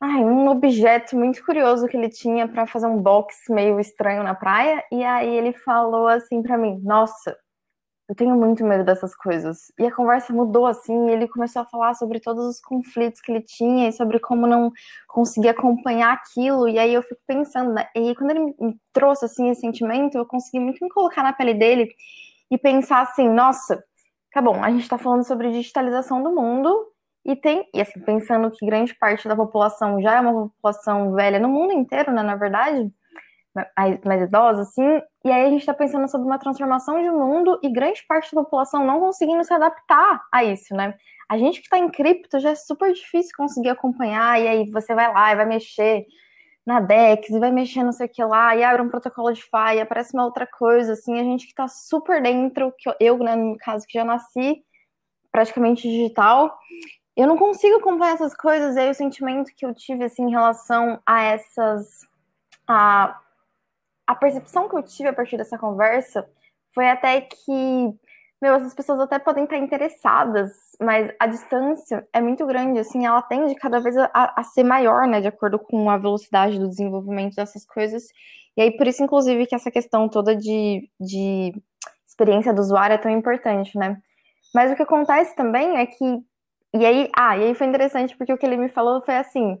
ai, 0.00 0.24
um 0.24 0.48
objeto 0.48 1.16
muito 1.16 1.44
curioso 1.44 1.86
que 1.86 1.96
ele 1.96 2.08
tinha 2.08 2.48
para 2.48 2.66
fazer 2.66 2.86
um 2.86 3.00
box 3.02 3.36
meio 3.50 3.78
estranho 3.78 4.22
na 4.22 4.34
praia. 4.34 4.82
E 4.90 5.04
aí 5.04 5.28
ele 5.28 5.52
falou 5.52 6.08
assim 6.08 6.42
para 6.42 6.56
mim: 6.56 6.80
Nossa, 6.82 7.36
eu 8.08 8.14
tenho 8.16 8.34
muito 8.36 8.64
medo 8.64 8.84
dessas 8.84 9.14
coisas. 9.14 9.72
E 9.78 9.86
a 9.86 9.94
conversa 9.94 10.32
mudou 10.32 10.66
assim, 10.66 11.08
e 11.08 11.12
ele 11.12 11.28
começou 11.28 11.62
a 11.62 11.66
falar 11.66 11.94
sobre 11.94 12.20
todos 12.20 12.44
os 12.46 12.60
conflitos 12.60 13.20
que 13.20 13.30
ele 13.30 13.42
tinha 13.42 13.88
e 13.88 13.92
sobre 13.92 14.18
como 14.18 14.46
não 14.46 14.72
conseguir 15.08 15.50
acompanhar 15.50 16.12
aquilo. 16.14 16.68
E 16.68 16.78
aí 16.78 16.94
eu 16.94 17.02
fico 17.02 17.20
pensando, 17.26 17.72
né? 17.72 17.88
e 17.94 18.14
quando 18.16 18.30
ele 18.30 18.40
me 18.58 18.76
trouxe 18.92 19.26
assim 19.26 19.50
esse 19.50 19.60
sentimento, 19.60 20.18
eu 20.18 20.26
consegui 20.26 20.60
muito 20.60 20.82
me 20.82 20.90
colocar 20.90 21.22
na 21.22 21.32
pele 21.32 21.54
dele 21.54 21.88
e 22.50 22.58
pensar 22.58 23.02
assim: 23.02 23.28
Nossa, 23.28 23.82
tá 24.32 24.42
bom, 24.42 24.62
a 24.64 24.70
gente 24.70 24.82
está 24.82 24.98
falando 24.98 25.26
sobre 25.26 25.52
digitalização 25.52 26.22
do 26.22 26.32
mundo 26.34 26.90
e 27.24 27.36
tem, 27.36 27.68
e 27.74 27.80
assim, 27.80 28.00
pensando 28.00 28.50
que 28.50 28.64
grande 28.64 28.94
parte 28.94 29.28
da 29.28 29.36
população 29.36 30.00
já 30.00 30.16
é 30.16 30.20
uma 30.20 30.48
população 30.48 31.12
velha 31.12 31.38
no 31.38 31.48
mundo 31.48 31.72
inteiro, 31.72 32.12
né, 32.12 32.22
na 32.22 32.36
verdade, 32.36 32.90
mais, 33.54 34.00
mais 34.04 34.22
idosa, 34.22 34.62
assim, 34.62 35.02
e 35.24 35.30
aí 35.30 35.46
a 35.46 35.50
gente 35.50 35.60
está 35.60 35.74
pensando 35.74 36.08
sobre 36.08 36.26
uma 36.26 36.38
transformação 36.38 37.02
de 37.02 37.10
mundo 37.10 37.58
e 37.62 37.70
grande 37.70 38.04
parte 38.08 38.34
da 38.34 38.42
população 38.42 38.84
não 38.86 39.00
conseguindo 39.00 39.44
se 39.44 39.52
adaptar 39.52 40.22
a 40.32 40.44
isso, 40.44 40.74
né? 40.74 40.94
A 41.28 41.36
gente 41.38 41.60
que 41.60 41.66
está 41.66 41.78
em 41.78 41.88
cripto 41.88 42.40
já 42.40 42.50
é 42.50 42.54
super 42.54 42.92
difícil 42.92 43.32
conseguir 43.36 43.68
acompanhar, 43.70 44.40
e 44.40 44.48
aí 44.48 44.70
você 44.70 44.94
vai 44.94 45.12
lá 45.12 45.32
e 45.32 45.36
vai 45.36 45.46
mexer 45.46 46.06
na 46.66 46.80
DEX, 46.80 47.30
e 47.30 47.38
vai 47.38 47.50
mexer 47.50 47.82
não 47.82 47.92
sei 47.92 48.06
o 48.06 48.08
que 48.08 48.22
lá, 48.24 48.54
e 48.56 48.64
abre 48.64 48.82
um 48.82 48.88
protocolo 48.88 49.32
de 49.32 49.42
FI, 49.42 49.80
aparece 49.80 50.14
uma 50.14 50.24
outra 50.24 50.46
coisa, 50.46 50.92
assim, 50.92 51.18
a 51.18 51.24
gente 51.24 51.44
que 51.46 51.52
está 51.52 51.68
super 51.68 52.22
dentro, 52.22 52.72
que 52.78 52.90
eu, 53.00 53.18
né, 53.18 53.36
no 53.36 53.56
caso, 53.58 53.86
que 53.86 53.98
já 53.98 54.04
nasci 54.04 54.62
praticamente 55.32 55.88
digital, 55.88 56.56
eu 57.20 57.26
não 57.26 57.36
consigo 57.36 57.76
acompanhar 57.76 58.14
essas 58.14 58.34
coisas, 58.34 58.76
e 58.76 58.80
aí 58.80 58.90
o 58.90 58.94
sentimento 58.94 59.52
que 59.56 59.66
eu 59.66 59.74
tive, 59.74 60.04
assim, 60.04 60.24
em 60.24 60.30
relação 60.30 61.00
a 61.04 61.22
essas... 61.22 62.00
A, 62.66 63.20
a 64.06 64.14
percepção 64.14 64.68
que 64.68 64.76
eu 64.76 64.82
tive 64.82 65.08
a 65.08 65.12
partir 65.12 65.36
dessa 65.36 65.58
conversa 65.58 66.28
foi 66.72 66.88
até 66.88 67.20
que, 67.20 67.94
meu, 68.40 68.54
essas 68.54 68.74
pessoas 68.74 69.00
até 69.00 69.18
podem 69.18 69.44
estar 69.44 69.56
interessadas, 69.56 70.52
mas 70.80 71.12
a 71.18 71.26
distância 71.26 72.06
é 72.12 72.20
muito 72.20 72.46
grande, 72.46 72.78
assim, 72.78 73.04
ela 73.04 73.22
tende 73.22 73.54
cada 73.56 73.80
vez 73.80 73.96
a, 73.96 74.10
a 74.14 74.42
ser 74.44 74.62
maior, 74.62 75.06
né, 75.06 75.20
de 75.20 75.28
acordo 75.28 75.58
com 75.58 75.90
a 75.90 75.98
velocidade 75.98 76.58
do 76.58 76.68
desenvolvimento 76.68 77.34
dessas 77.34 77.66
coisas, 77.66 78.04
e 78.56 78.62
aí 78.62 78.76
por 78.76 78.86
isso, 78.86 79.02
inclusive, 79.02 79.46
que 79.46 79.54
essa 79.54 79.70
questão 79.70 80.08
toda 80.08 80.34
de, 80.34 80.88
de 81.00 81.52
experiência 82.06 82.52
do 82.52 82.60
usuário 82.60 82.94
é 82.94 82.98
tão 82.98 83.10
importante, 83.10 83.76
né. 83.76 84.00
Mas 84.54 84.70
o 84.70 84.76
que 84.76 84.82
acontece 84.82 85.34
também 85.34 85.76
é 85.76 85.86
que 85.86 86.22
e 86.72 86.86
aí, 86.86 87.10
ah, 87.16 87.36
e 87.36 87.44
aí 87.44 87.54
foi 87.54 87.66
interessante 87.66 88.16
porque 88.16 88.32
o 88.32 88.38
que 88.38 88.46
ele 88.46 88.56
me 88.56 88.68
falou 88.68 89.02
foi 89.02 89.16
assim: 89.16 89.58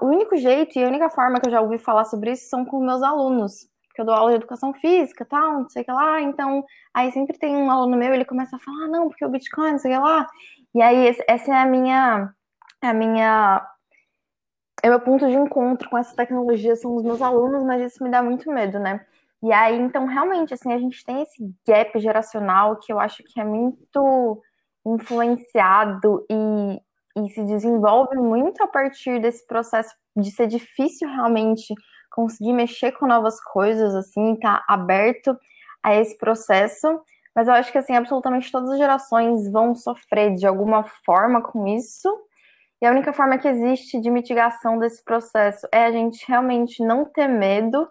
o 0.00 0.06
único 0.06 0.36
jeito 0.36 0.78
e 0.78 0.84
a 0.84 0.88
única 0.88 1.08
forma 1.10 1.40
que 1.40 1.46
eu 1.48 1.52
já 1.52 1.60
ouvi 1.60 1.78
falar 1.78 2.04
sobre 2.04 2.32
isso 2.32 2.48
são 2.48 2.64
com 2.64 2.80
meus 2.84 3.02
alunos. 3.02 3.68
Porque 3.86 4.00
eu 4.00 4.04
dou 4.06 4.14
aula 4.14 4.30
de 4.30 4.36
educação 4.36 4.74
física 4.74 5.24
tal, 5.24 5.60
não 5.60 5.68
sei 5.68 5.82
o 5.82 5.84
que 5.84 5.92
lá. 5.92 6.20
Então, 6.20 6.64
aí 6.92 7.12
sempre 7.12 7.38
tem 7.38 7.56
um 7.56 7.70
aluno 7.70 7.96
meu, 7.96 8.12
ele 8.14 8.24
começa 8.24 8.56
a 8.56 8.58
falar, 8.58 8.86
ah, 8.86 8.88
não, 8.88 9.08
porque 9.08 9.24
o 9.24 9.28
Bitcoin, 9.28 9.72
não 9.72 9.78
sei 9.78 9.92
o 9.92 9.94
que 9.96 10.00
lá. 10.08 10.26
E 10.74 10.82
aí, 10.82 11.16
essa 11.28 11.52
é 11.52 11.56
a 11.62 11.66
minha. 11.66 12.32
A 12.82 12.94
minha 12.94 13.66
é 14.82 14.88
o 14.88 14.90
meu 14.90 15.00
ponto 15.00 15.26
de 15.26 15.34
encontro 15.34 15.88
com 15.90 15.98
essa 15.98 16.14
tecnologia 16.14 16.76
são 16.76 16.94
os 16.94 17.02
meus 17.02 17.20
alunos, 17.20 17.64
mas 17.64 17.92
isso 17.92 18.02
me 18.02 18.10
dá 18.10 18.22
muito 18.22 18.50
medo, 18.50 18.78
né? 18.78 19.04
E 19.42 19.52
aí, 19.52 19.78
então, 19.78 20.06
realmente, 20.06 20.54
assim, 20.54 20.72
a 20.72 20.78
gente 20.78 21.04
tem 21.04 21.22
esse 21.22 21.52
gap 21.66 21.98
geracional 21.98 22.76
que 22.76 22.92
eu 22.92 22.98
acho 22.98 23.22
que 23.24 23.40
é 23.40 23.44
muito 23.44 24.42
influenciado 24.94 26.24
e, 26.30 26.80
e 27.24 27.28
se 27.30 27.44
desenvolve 27.44 28.16
muito 28.16 28.62
a 28.62 28.66
partir 28.66 29.20
desse 29.20 29.46
processo 29.46 29.94
de 30.16 30.30
ser 30.30 30.46
difícil 30.46 31.08
realmente 31.08 31.74
conseguir 32.10 32.52
mexer 32.52 32.92
com 32.92 33.06
novas 33.06 33.40
coisas, 33.42 33.94
assim, 33.94 34.36
tá 34.36 34.64
aberto 34.68 35.36
a 35.82 35.94
esse 35.94 36.16
processo. 36.18 37.00
Mas 37.34 37.46
eu 37.46 37.54
acho 37.54 37.70
que, 37.70 37.78
assim, 37.78 37.94
absolutamente 37.94 38.50
todas 38.50 38.70
as 38.70 38.78
gerações 38.78 39.50
vão 39.50 39.74
sofrer 39.74 40.34
de 40.34 40.46
alguma 40.46 40.82
forma 41.04 41.40
com 41.40 41.66
isso. 41.66 42.08
E 42.82 42.86
a 42.86 42.90
única 42.90 43.12
forma 43.12 43.38
que 43.38 43.46
existe 43.46 44.00
de 44.00 44.10
mitigação 44.10 44.78
desse 44.78 45.04
processo 45.04 45.66
é 45.72 45.84
a 45.84 45.92
gente 45.92 46.24
realmente 46.26 46.82
não 46.82 47.04
ter 47.04 47.28
medo 47.28 47.88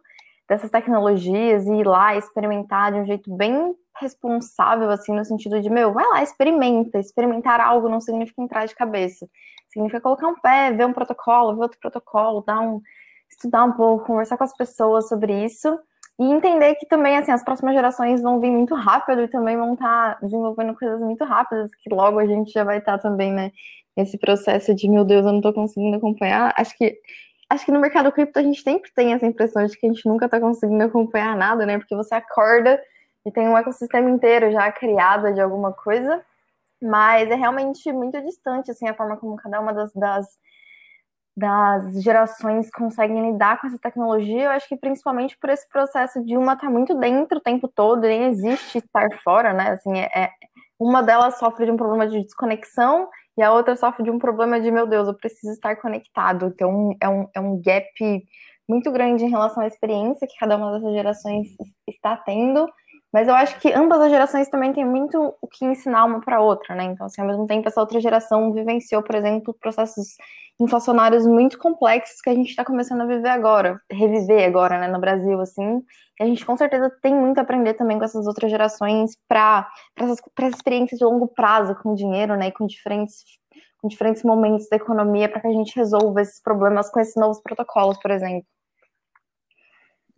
dessas 0.48 0.70
tecnologias 0.70 1.66
e 1.68 1.74
ir 1.74 1.88
lá 1.88 2.16
experimentar 2.16 2.92
de 2.92 3.00
um 3.00 3.06
jeito 3.06 3.34
bem 3.36 3.75
responsável, 4.00 4.89
assim, 4.89 5.13
no 5.13 5.25
sentido 5.25 5.60
de, 5.62 5.70
meu, 5.70 5.92
vai 5.92 6.06
lá, 6.06 6.24
experimenta. 6.24 7.00
Experimentar 7.00 7.60
algo 7.60 7.89
não 7.89 8.00
significa 8.00 8.42
entrar 8.42 8.66
de 8.66 8.75
cabeça. 8.75 9.27
Significa 9.70 10.00
colocar 10.00 10.27
um 10.27 10.39
pé, 10.39 10.72
ver 10.72 10.86
um 10.86 10.94
protocolo, 10.94 11.56
ver 11.56 11.63
outro 11.63 11.80
protocolo, 11.80 12.44
dar 12.46 12.62
um, 12.62 12.82
estudar 13.30 13.66
um 13.66 13.74
pouco, 13.74 14.06
conversar 14.06 14.38
com 14.38 14.44
as 14.44 14.56
pessoas 14.56 15.10
sobre 15.10 15.44
isso 15.44 15.80
e 16.20 16.25
entender 16.25 16.75
que 16.75 16.88
também, 16.88 17.18
assim, 17.18 17.32
as 17.32 17.44
próximas 17.44 17.75
gerações 17.75 18.22
vão 18.22 18.39
vir 18.39 18.50
muito 18.50 18.74
rápido 18.74 19.22
e 19.22 19.27
também 19.27 19.56
vão 19.56 19.74
estar 19.74 20.16
tá 20.16 20.20
desenvolvendo 20.22 20.74
coisas 20.75 21.00
muito 21.00 21.24
rápidas, 21.24 21.70
que 21.75 21.94
logo 21.94 22.18
a 22.18 22.25
gente 22.25 22.51
já 22.51 22.63
vai 22.63 22.80
estar 22.80 22.98
tá 22.98 23.10
também, 23.10 23.32
né, 23.32 23.51
nesse 23.96 24.18
processo 24.18 24.74
de, 24.74 24.89
meu 24.89 25.06
Deus, 25.06 25.25
eu 25.25 25.32
não 25.32 25.39
estou 25.39 25.54
conseguindo 25.54 25.98
acompanhar. 25.98 26.54
Acho 26.58 26.75
que 26.75 27.00
acho 27.50 27.66
que 27.66 27.72
no 27.72 27.80
mercado 27.80 28.12
cripto 28.12 28.39
a 28.39 28.44
gente 28.44 28.62
sempre 28.62 28.92
tem 28.94 29.13
essa 29.13 29.25
impressão 29.25 29.66
de 29.66 29.77
que 29.77 29.86
a 29.86 29.89
gente 29.89 30.08
nunca 30.08 30.25
está 30.25 30.39
conseguindo 30.39 30.84
acompanhar 30.84 31.36
nada, 31.36 31.66
né? 31.66 31.77
Porque 31.77 31.96
você 31.96 32.16
acorda 32.16 32.82
e 33.25 33.32
tem 33.32 33.48
um 33.48 33.58
ecossistema 33.58 34.10
inteiro 34.10 34.51
já 34.51 34.72
criado 34.72 35.34
de 35.34 35.42
alguma 35.42 35.74
coisa, 35.74 36.24
mas 36.82 37.30
é 37.30 37.36
realmente 37.36 37.92
muito 37.92 38.22
distante, 38.22 38.72
assim, 38.72 38.88
a 38.88 38.94
forma 38.94 39.18
como 39.18 39.36
cada 39.36 39.60
uma 39.60 39.74
das, 39.74 39.94
das, 39.94 40.27
das 41.36 42.04
gerações 42.04 42.70
conseguem 42.72 43.32
lidar 43.32 43.60
com 43.60 43.68
essa 43.68 43.80
tecnologia. 43.80 44.44
Eu 44.44 44.51
acho 44.51 44.68
que 44.68 44.77
principalmente 44.77 45.38
por 45.38 45.50
esse 45.50 45.68
processo 45.70 46.24
de 46.24 46.38
uma 46.38 46.54
estar 46.54 46.68
tá 46.68 46.72
muito 46.72 46.94
dentro 46.96 47.38
o 47.38 47.42
tempo 47.42 47.68
todo, 47.68 48.01
nem 48.01 48.25
existe 48.25 48.80
estar 48.80 49.10
fora, 49.24 49.54
né? 49.54 49.72
Assim, 49.72 49.98
é, 49.98 50.10
é 50.13 50.32
uma 50.80 51.01
delas 51.01 51.38
sofre 51.39 51.66
de 51.66 51.72
um 51.72 51.77
problema 51.77 52.08
de 52.08 52.22
desconexão 52.22 53.10
e 53.38 53.41
a 53.41 53.53
outra 53.53 53.75
sofre 53.75 54.03
de 54.03 54.10
um 54.10 54.17
problema 54.17 54.60
de, 54.60 54.72
meu 54.72 54.88
Deus, 54.88 55.08
eu 55.08 55.13
preciso 55.13 55.53
estar 55.53 55.75
conectado. 55.75 56.48
Então, 56.48 56.96
é 57.00 57.08
um, 57.08 57.27
é 57.36 57.39
um 57.39 57.62
gap 57.62 58.25
muito 58.67 58.91
grande 58.91 59.24
em 59.24 59.29
relação 59.29 59.63
à 59.63 59.67
experiência 59.67 60.27
que 60.27 60.38
cada 60.38 60.58
uma 60.58 60.74
dessas 60.74 60.94
gerações 60.94 61.48
está 61.88 62.17
tendo. 62.17 62.67
Mas 63.14 63.28
eu 63.28 63.36
acho 63.36 63.60
que 63.60 63.72
ambas 63.72 64.02
as 64.02 64.10
gerações 64.12 64.50
também 64.50 64.74
têm 64.74 64.86
muito 64.86 65.34
o 65.42 65.48
que 65.48 65.66
ensinar 65.66 66.06
uma 66.06 66.20
para 66.20 66.42
outra, 66.42 66.76
né? 66.76 66.84
Então, 66.86 67.06
assim, 67.06 67.22
ao 67.22 67.28
mesmo 67.28 67.48
tempo, 67.48 67.68
essa 67.68 67.80
outra 67.80 68.00
geração 68.02 68.54
vivenciou, 68.54 69.02
por 69.02 69.16
exemplo, 69.16 69.56
processos 69.60 70.16
inflacionários 70.60 71.26
muito 71.26 71.58
complexos 71.58 72.20
que 72.22 72.30
a 72.30 72.34
gente 72.34 72.50
está 72.50 72.66
começando 72.66 73.02
a 73.02 73.06
viver 73.06 73.30
agora, 73.30 73.80
reviver 73.92 74.48
agora, 74.48 74.80
né, 74.80 74.88
no 74.88 75.00
Brasil, 75.00 75.40
assim. 75.40 75.82
E 76.20 76.24
a 76.24 76.26
gente 76.26 76.46
com 76.46 76.58
certeza 76.58 76.92
tem 77.02 77.14
muito 77.14 77.38
a 77.38 77.42
aprender 77.44 77.76
também 77.76 77.98
com 77.98 78.04
essas 78.04 78.26
outras 78.28 78.50
gerações 78.50 79.16
para 79.28 79.68
essas, 79.96 80.18
essas 80.38 80.56
experiências 80.56 80.98
de 80.98 81.06
longo 81.06 81.28
prazo 81.28 81.76
com 81.76 81.94
dinheiro, 81.94 82.36
né, 82.36 82.48
e 82.48 82.52
com 82.52 82.66
diferentes, 82.66 83.24
com 83.82 83.88
diferentes 83.88 84.24
momentos 84.24 84.68
da 84.70 84.78
economia 84.78 85.30
para 85.30 85.42
que 85.42 85.48
a 85.48 85.52
gente 85.54 85.76
resolva 85.76 86.22
esses 86.22 86.42
problemas 86.42 86.90
com 86.90 87.00
esses 87.00 87.16
novos 87.16 87.40
protocolos, 87.42 87.98
por 88.00 88.12
exemplo. 88.12 88.46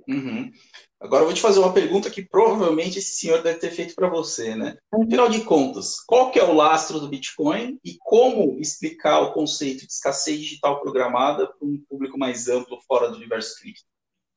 Uhum. 0.10 0.52
Agora 1.00 1.22
eu 1.22 1.28
vou 1.28 1.34
te 1.34 1.42
fazer 1.42 1.60
uma 1.60 1.72
pergunta 1.72 2.10
que 2.10 2.26
provavelmente 2.26 2.98
esse 2.98 3.18
senhor 3.18 3.42
deve 3.44 3.60
ter 3.60 3.70
feito 3.70 3.94
para 3.94 4.10
você, 4.10 4.56
né? 4.56 4.76
Uhum. 4.92 5.04
Afinal 5.04 5.30
de 5.30 5.46
contas, 5.46 6.00
qual 6.02 6.32
que 6.32 6.40
é 6.40 6.44
o 6.44 6.54
lastro 6.54 7.00
do 7.00 7.08
Bitcoin 7.08 7.80
e 7.86 7.96
como 8.00 8.60
explicar 8.60 9.22
o 9.22 9.32
conceito 9.32 9.86
de 9.86 9.94
escassez 9.94 10.40
digital 10.40 10.82
programada 10.82 11.48
para 11.48 11.68
um 11.68 11.80
público 11.88 12.18
mais 12.18 12.50
amplo 12.50 12.82
fora 12.82 13.10
do 13.10 13.18
universo 13.18 13.60
cripto? 13.62 13.84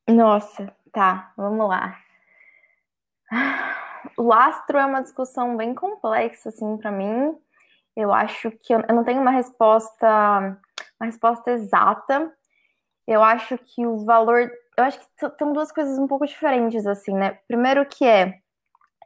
Nossa, 0.08 0.72
tá, 0.92 1.32
vamos 1.36 1.66
lá. 1.66 1.98
O 4.16 4.24
lastro 4.24 4.78
é 4.78 4.84
uma 4.84 5.00
discussão 5.00 5.56
bem 5.56 5.74
complexa, 5.74 6.50
assim, 6.50 6.76
para 6.76 6.92
mim. 6.92 7.34
Eu 7.96 8.12
acho 8.12 8.50
que 8.50 8.74
eu, 8.74 8.80
eu 8.86 8.94
não 8.94 9.04
tenho 9.04 9.22
uma 9.22 9.30
resposta, 9.30 10.60
uma 11.00 11.06
resposta 11.06 11.50
exata. 11.50 12.32
Eu 13.06 13.22
acho 13.22 13.56
que 13.58 13.86
o 13.86 14.04
valor 14.04 14.50
eu 14.76 14.84
acho 14.84 14.98
que 14.98 15.06
são 15.38 15.52
duas 15.52 15.70
coisas 15.70 15.98
um 15.98 16.06
pouco 16.06 16.26
diferentes, 16.26 16.86
assim, 16.86 17.12
né? 17.12 17.38
Primeiro 17.46 17.84
que 17.86 18.04
é, 18.04 18.38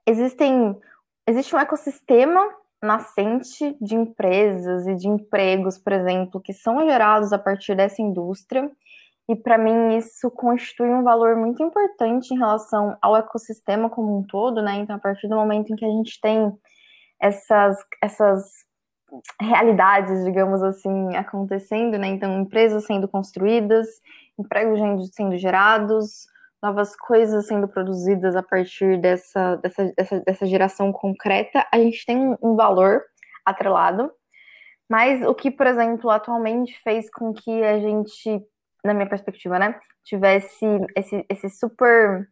existem, 0.06 0.78
existe 1.26 1.54
um 1.54 1.58
ecossistema 1.58 2.40
nascente 2.82 3.76
de 3.80 3.96
empresas 3.96 4.86
e 4.86 4.94
de 4.94 5.08
empregos, 5.08 5.78
por 5.78 5.92
exemplo, 5.92 6.40
que 6.40 6.52
são 6.52 6.84
gerados 6.84 7.32
a 7.32 7.38
partir 7.38 7.74
dessa 7.74 8.00
indústria, 8.00 8.70
e 9.28 9.34
para 9.34 9.58
mim 9.58 9.96
isso 9.96 10.30
constitui 10.30 10.88
um 10.88 11.02
valor 11.02 11.34
muito 11.34 11.62
importante 11.62 12.32
em 12.32 12.38
relação 12.38 12.96
ao 13.02 13.16
ecossistema 13.16 13.90
como 13.90 14.16
um 14.16 14.22
todo, 14.22 14.62
né? 14.62 14.76
Então, 14.76 14.94
a 14.94 15.00
partir 15.00 15.26
do 15.26 15.34
momento 15.34 15.72
em 15.72 15.76
que 15.76 15.84
a 15.84 15.90
gente 15.90 16.20
tem 16.20 16.56
essas, 17.20 17.76
essas 18.00 18.66
realidades, 19.40 20.24
digamos 20.24 20.62
assim, 20.62 21.16
acontecendo, 21.16 21.98
né? 21.98 22.06
Então, 22.08 22.40
empresas 22.40 22.84
sendo 22.84 23.08
construídas, 23.08 23.86
empregos 24.38 24.80
sendo 25.14 25.36
gerados, 25.36 26.26
novas 26.62 26.96
coisas 26.96 27.46
sendo 27.46 27.68
produzidas 27.68 28.34
a 28.34 28.42
partir 28.42 29.00
dessa, 29.00 29.56
dessa, 29.56 29.92
dessa, 29.96 30.20
dessa 30.20 30.46
geração 30.46 30.92
concreta, 30.92 31.66
a 31.72 31.78
gente 31.78 32.04
tem 32.04 32.36
um, 32.42 32.56
valor 32.56 33.02
atrelado. 33.44 34.10
Mas 34.88 35.22
o 35.22 35.34
que, 35.34 35.50
por 35.50 35.66
exemplo, 35.66 36.10
atualmente 36.10 36.78
fez 36.82 37.10
com 37.10 37.32
que 37.32 37.62
a 37.62 37.78
gente, 37.78 38.40
na 38.84 38.94
minha 38.94 39.08
perspectiva, 39.08 39.58
né, 39.58 39.78
tivesse 40.04 40.64
esse, 40.94 41.24
esse 41.28 41.50
super 41.50 42.28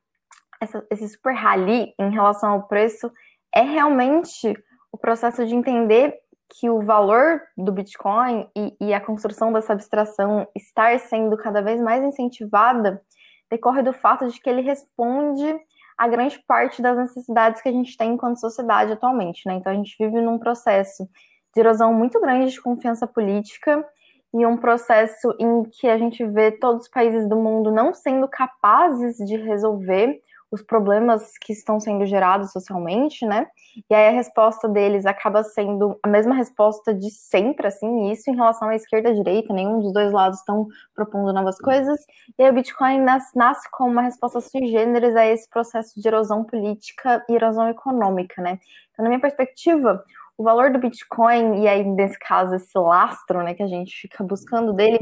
essa, 0.61 0.87
esse 0.91 1.09
super 1.09 1.35
rally 1.35 1.93
em 1.99 2.11
relação 2.11 2.53
ao 2.53 2.69
preço 2.69 3.11
é 3.55 3.61
realmente 3.61 4.57
o 4.91 4.97
processo 4.97 5.45
de 5.45 5.55
entender 5.55 6.15
que 6.49 6.69
o 6.69 6.81
valor 6.81 7.41
do 7.57 7.73
Bitcoin 7.73 8.49
e, 8.57 8.77
e, 8.81 8.95
a 8.95 9.01
construção 9.01 9.53
dessa 9.53 9.73
abstração 9.73 10.47
estar 10.55 10.99
sendo 11.01 11.37
cada 11.37 11.63
vez 11.63 11.81
mais 11.81 12.05
incentivada 12.05 13.03
decorre 13.51 13.83
do 13.83 13.93
fato 13.93 14.27
de 14.29 14.41
que 14.41 14.49
ele 14.49 14.61
responde 14.61 15.59
a 15.97 16.09
grande 16.09 16.39
parte 16.47 16.83
das 16.83 16.97
necessidades 16.97 17.63
que 17.63 17.69
a 17.69 17.73
gente 17.73 17.97
tem 17.97 18.13
enquanto 18.15 18.41
sociedade 18.41 18.93
atualmente, 18.93 19.43
né? 19.47 19.55
Então 19.55 19.73
a 19.73 19.77
gente 19.77 19.97
vive 19.99 20.21
num 20.21 20.39
processo 20.39 21.09
de 21.55 21.61
erosão 21.61 21.93
muito 21.93 22.21
grande 22.21 22.51
de 22.51 22.61
confiança 22.61 23.07
política 23.07 23.85
e 24.33 24.45
um 24.45 24.57
processo 24.57 25.35
em 25.39 25.63
que 25.63 25.89
a 25.89 25.97
gente 25.97 26.25
vê 26.27 26.51
todos 26.51 26.85
os 26.85 26.91
países 26.91 27.29
do 27.29 27.37
mundo 27.37 27.71
não 27.71 27.95
sendo 27.95 28.27
capazes 28.29 29.17
de 29.19 29.37
resolver 29.37 30.21
os 30.51 30.63
problemas 30.63 31.33
que 31.39 31.53
estão 31.53 31.81
sendo 31.81 32.07
gerados 32.07 32.53
socialmente, 32.53 33.27
né? 33.27 33.47
E 33.91 33.95
aí 33.95 34.09
a 34.09 34.13
resposta 34.13 34.69
deles 34.69 35.05
acaba 35.05 35.43
sendo 35.43 35.99
a 36.03 36.09
mesma 36.09 36.35
resposta 36.35 36.95
de 36.95 37.11
sempre, 37.11 37.67
assim, 37.67 38.11
isso 38.11 38.31
em 38.31 38.37
relação 38.37 38.69
à 38.69 38.77
esquerda 38.77 39.09
e 39.09 39.13
à 39.13 39.15
direita, 39.15 39.53
nenhum 39.53 39.81
dos 39.81 39.93
dois 39.93 40.13
lados 40.13 40.39
estão 40.39 40.67
propondo 40.95 41.33
novas 41.33 41.59
coisas. 41.59 42.01
E 42.39 42.43
aí 42.43 42.51
o 42.51 42.55
Bitcoin 42.55 43.01
nasce, 43.01 43.37
nasce 43.37 43.69
como 43.71 43.91
uma 43.91 44.03
resposta 44.03 44.41
sui 44.41 44.67
generis 44.69 45.17
a 45.17 45.27
esse 45.27 45.49
processo 45.49 46.01
de 46.01 46.07
erosão 46.07 46.45
política 46.45 47.25
e 47.29 47.35
erosão 47.35 47.69
econômica, 47.69 48.41
né? 48.41 48.59
Então, 48.93 49.03
na 49.03 49.09
minha 49.09 49.21
perspectiva, 49.21 50.05
o 50.37 50.43
valor 50.43 50.73
do 50.73 50.79
Bitcoin, 50.79 51.63
e 51.63 51.69
aí 51.69 51.85
nesse 51.85 52.19
caso 52.19 52.55
esse 52.57 52.77
lastro 52.77 53.43
né, 53.43 53.55
que 53.55 53.63
a 53.63 53.69
gente 53.69 53.95
fica 53.97 54.25
buscando 54.25 54.73
dele, 54.73 54.99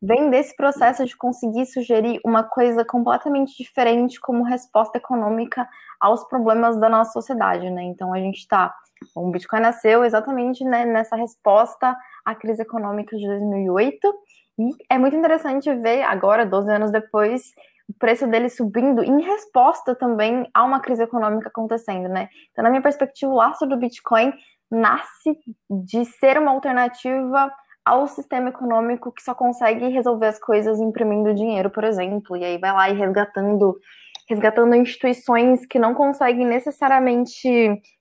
vem 0.00 0.28
desse 0.28 0.54
processo 0.54 1.04
de 1.06 1.16
conseguir 1.16 1.64
sugerir 1.66 2.20
uma 2.24 2.42
coisa 2.42 2.84
completamente 2.84 3.56
diferente 3.56 4.20
como 4.20 4.44
resposta 4.44 4.98
econômica 4.98 5.66
aos 5.98 6.24
problemas 6.24 6.78
da 6.78 6.88
nossa 6.88 7.12
sociedade. 7.12 7.70
Né? 7.70 7.84
Então 7.84 8.12
a 8.12 8.18
gente 8.18 8.38
está. 8.38 8.74
O 9.14 9.30
Bitcoin 9.30 9.60
nasceu 9.60 10.04
exatamente 10.04 10.62
né, 10.64 10.84
nessa 10.84 11.16
resposta 11.16 11.96
à 12.24 12.34
crise 12.34 12.62
econômica 12.62 13.16
de 13.16 13.26
2008, 13.26 14.14
e 14.58 14.70
é 14.88 14.98
muito 14.98 15.16
interessante 15.16 15.72
ver 15.74 16.02
agora, 16.02 16.46
12 16.46 16.70
anos 16.70 16.90
depois, 16.92 17.52
o 17.88 17.92
preço 17.98 18.26
dele 18.26 18.48
subindo 18.48 19.02
em 19.02 19.20
resposta 19.20 19.94
também 19.94 20.48
a 20.54 20.64
uma 20.64 20.80
crise 20.80 21.02
econômica 21.02 21.48
acontecendo, 21.48 22.08
né? 22.08 22.28
Então, 22.50 22.62
na 22.62 22.70
minha 22.70 22.82
perspectiva, 22.82 23.30
o 23.30 23.36
lastro 23.36 23.68
do 23.68 23.76
Bitcoin 23.76 24.32
nasce 24.70 25.38
de 25.70 26.04
ser 26.04 26.38
uma 26.38 26.50
alternativa 26.50 27.52
ao 27.84 28.06
sistema 28.06 28.48
econômico 28.48 29.12
que 29.12 29.22
só 29.22 29.34
consegue 29.34 29.88
resolver 29.88 30.26
as 30.26 30.38
coisas 30.38 30.80
imprimindo 30.80 31.34
dinheiro, 31.34 31.70
por 31.70 31.84
exemplo, 31.84 32.36
e 32.36 32.44
aí 32.44 32.58
vai 32.58 32.72
lá 32.72 32.88
e 32.88 32.94
resgatando 32.94 33.78
resgatando 34.26 34.74
instituições 34.74 35.66
que 35.66 35.78
não 35.78 35.94
conseguem 35.94 36.46
necessariamente 36.46 37.48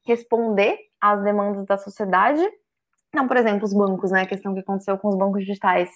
responder 0.05 0.77
às 1.01 1.21
demandas 1.21 1.65
da 1.65 1.77
sociedade. 1.77 2.41
Não, 3.13 3.27
por 3.27 3.37
exemplo, 3.37 3.65
os 3.65 3.73
bancos, 3.73 4.11
né? 4.11 4.21
A 4.21 4.25
questão 4.25 4.53
que 4.53 4.61
aconteceu 4.61 4.97
com 4.97 5.09
os 5.09 5.17
bancos 5.17 5.41
digitais. 5.41 5.89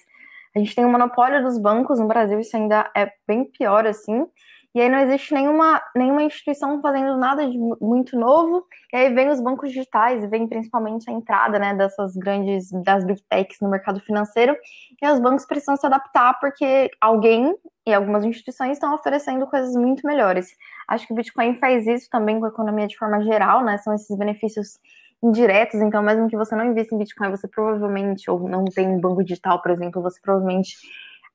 A 0.54 0.58
gente 0.58 0.74
tem 0.74 0.84
o 0.84 0.88
monopólio 0.88 1.42
dos 1.42 1.58
bancos 1.58 1.98
no 1.98 2.06
Brasil, 2.06 2.38
isso 2.38 2.56
ainda 2.56 2.90
é 2.94 3.10
bem 3.26 3.44
pior, 3.44 3.86
assim. 3.86 4.26
E 4.74 4.80
aí 4.80 4.88
não 4.88 4.98
existe 4.98 5.32
nenhuma, 5.32 5.80
nenhuma 5.96 6.22
instituição 6.22 6.80
fazendo 6.80 7.16
nada 7.16 7.48
de 7.48 7.58
muito 7.80 8.18
novo. 8.18 8.64
E 8.92 8.96
aí 8.96 9.14
vem 9.14 9.28
os 9.28 9.40
bancos 9.40 9.70
digitais, 9.70 10.22
e 10.22 10.26
vem 10.26 10.46
principalmente 10.46 11.10
a 11.10 11.12
entrada 11.12 11.58
né, 11.58 11.74
dessas 11.74 12.14
grandes, 12.14 12.70
das 12.84 13.04
big 13.04 13.22
techs 13.28 13.58
no 13.60 13.70
mercado 13.70 14.00
financeiro. 14.00 14.56
E 15.02 15.08
os 15.08 15.18
bancos 15.18 15.46
precisam 15.46 15.76
se 15.76 15.86
adaptar 15.86 16.38
porque 16.38 16.90
alguém 17.00 17.54
e 17.86 17.94
algumas 17.94 18.24
instituições 18.24 18.72
estão 18.72 18.94
oferecendo 18.94 19.46
coisas 19.46 19.74
muito 19.74 20.06
melhores. 20.06 20.48
Acho 20.86 21.06
que 21.06 21.12
o 21.12 21.16
Bitcoin 21.16 21.58
faz 21.58 21.86
isso 21.86 22.08
também 22.10 22.38
com 22.38 22.44
a 22.46 22.50
economia 22.50 22.86
de 22.86 22.96
forma 22.96 23.22
geral, 23.22 23.64
né? 23.64 23.78
São 23.78 23.94
esses 23.94 24.16
benefícios 24.16 24.78
indiretos, 25.22 25.80
então 25.80 26.02
mesmo 26.02 26.28
que 26.28 26.36
você 26.36 26.54
não 26.54 26.66
invista 26.66 26.94
em 26.94 26.98
Bitcoin, 26.98 27.30
você 27.30 27.48
provavelmente, 27.48 28.30
ou 28.30 28.48
não 28.48 28.64
tem 28.64 28.88
um 28.88 29.00
banco 29.00 29.24
digital, 29.24 29.60
por 29.60 29.70
exemplo, 29.70 30.00
você 30.00 30.20
provavelmente 30.22 30.76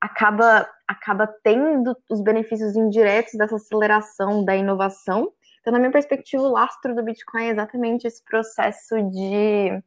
acaba, 0.03 0.69
acaba 0.86 1.25
tendo 1.41 1.95
os 2.10 2.22
benefícios 2.22 2.75
indiretos 2.75 3.36
dessa 3.36 3.55
aceleração 3.55 4.43
da 4.43 4.53
inovação. 4.53 5.31
Então, 5.62 5.72
na 5.72 5.79
minha 5.79 5.93
perspectiva, 5.93 6.43
o 6.43 6.51
lastro 6.51 6.93
do 6.93 7.01
Bitcoin 7.01 7.45
é 7.45 7.50
exatamente 7.51 8.05
esse 8.05 8.22
processo 8.25 9.01
de 9.10 9.81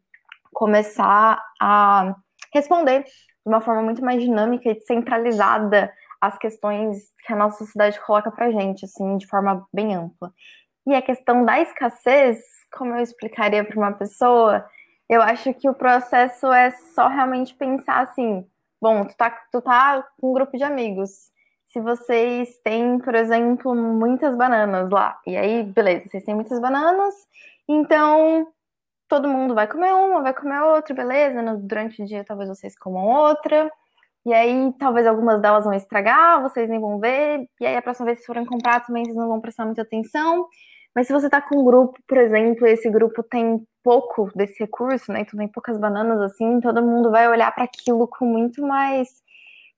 começar 0.54 1.38
a 1.60 2.16
responder 2.54 3.02
de 3.02 3.10
uma 3.44 3.60
forma 3.60 3.82
muito 3.82 4.02
mais 4.02 4.22
dinâmica 4.22 4.70
e 4.70 4.80
centralizada 4.80 5.92
as 6.18 6.38
questões 6.38 6.96
que 7.26 7.34
a 7.34 7.36
nossa 7.36 7.58
sociedade 7.58 8.00
coloca 8.00 8.30
para 8.30 8.50
gente, 8.50 8.86
assim, 8.86 9.18
de 9.18 9.26
forma 9.26 9.68
bem 9.70 9.94
ampla. 9.94 10.32
E 10.86 10.94
a 10.94 11.02
questão 11.02 11.44
da 11.44 11.60
escassez, 11.60 12.38
como 12.72 12.94
eu 12.94 13.02
explicaria 13.02 13.62
para 13.62 13.76
uma 13.76 13.92
pessoa, 13.92 14.64
eu 15.10 15.20
acho 15.20 15.52
que 15.52 15.68
o 15.68 15.74
processo 15.74 16.50
é 16.50 16.70
só 16.70 17.06
realmente 17.06 17.54
pensar 17.54 18.00
assim, 18.00 18.46
Bom, 18.80 19.04
tu 19.06 19.16
tá, 19.16 19.30
tu 19.50 19.60
tá 19.62 20.06
com 20.20 20.30
um 20.30 20.32
grupo 20.34 20.56
de 20.56 20.64
amigos. 20.64 21.30
Se 21.66 21.80
vocês 21.80 22.58
têm, 22.62 22.98
por 22.98 23.14
exemplo, 23.14 23.74
muitas 23.74 24.36
bananas 24.36 24.90
lá, 24.90 25.18
e 25.26 25.36
aí, 25.36 25.62
beleza, 25.64 26.06
vocês 26.08 26.24
têm 26.24 26.34
muitas 26.34 26.60
bananas, 26.60 27.14
então 27.68 28.46
todo 29.08 29.28
mundo 29.28 29.54
vai 29.54 29.66
comer 29.68 29.92
uma, 29.92 30.22
vai 30.22 30.34
comer 30.34 30.60
outra, 30.62 30.94
beleza? 30.94 31.42
Durante 31.58 32.02
o 32.02 32.06
dia 32.06 32.24
talvez 32.24 32.48
vocês 32.48 32.78
comam 32.78 33.04
outra, 33.06 33.70
e 34.24 34.32
aí 34.32 34.72
talvez 34.78 35.06
algumas 35.06 35.40
delas 35.40 35.64
vão 35.64 35.74
estragar, 35.74 36.42
vocês 36.42 36.68
nem 36.68 36.80
vão 36.80 36.98
ver, 36.98 37.48
e 37.60 37.66
aí 37.66 37.76
a 37.76 37.82
próxima 37.82 38.06
vez 38.06 38.20
que 38.20 38.26
forem 38.26 38.46
comprar 38.46 38.84
também 38.86 39.04
vocês 39.04 39.16
não 39.16 39.28
vão 39.28 39.40
prestar 39.40 39.64
muita 39.66 39.82
atenção. 39.82 40.46
Mas 40.96 41.08
se 41.08 41.12
você 41.12 41.26
está 41.26 41.42
com 41.42 41.60
um 41.60 41.64
grupo, 41.64 41.98
por 42.08 42.16
exemplo, 42.16 42.66
e 42.66 42.72
esse 42.72 42.88
grupo 42.88 43.22
tem 43.22 43.62
pouco 43.84 44.30
desse 44.34 44.58
recurso, 44.60 45.12
né? 45.12 45.20
Então 45.20 45.38
tem 45.38 45.46
poucas 45.46 45.78
bananas 45.78 46.18
assim, 46.22 46.58
todo 46.58 46.82
mundo 46.82 47.10
vai 47.10 47.28
olhar 47.28 47.54
para 47.54 47.64
aquilo 47.64 48.08
com 48.08 48.24
muito 48.24 48.62
mais 48.62 49.08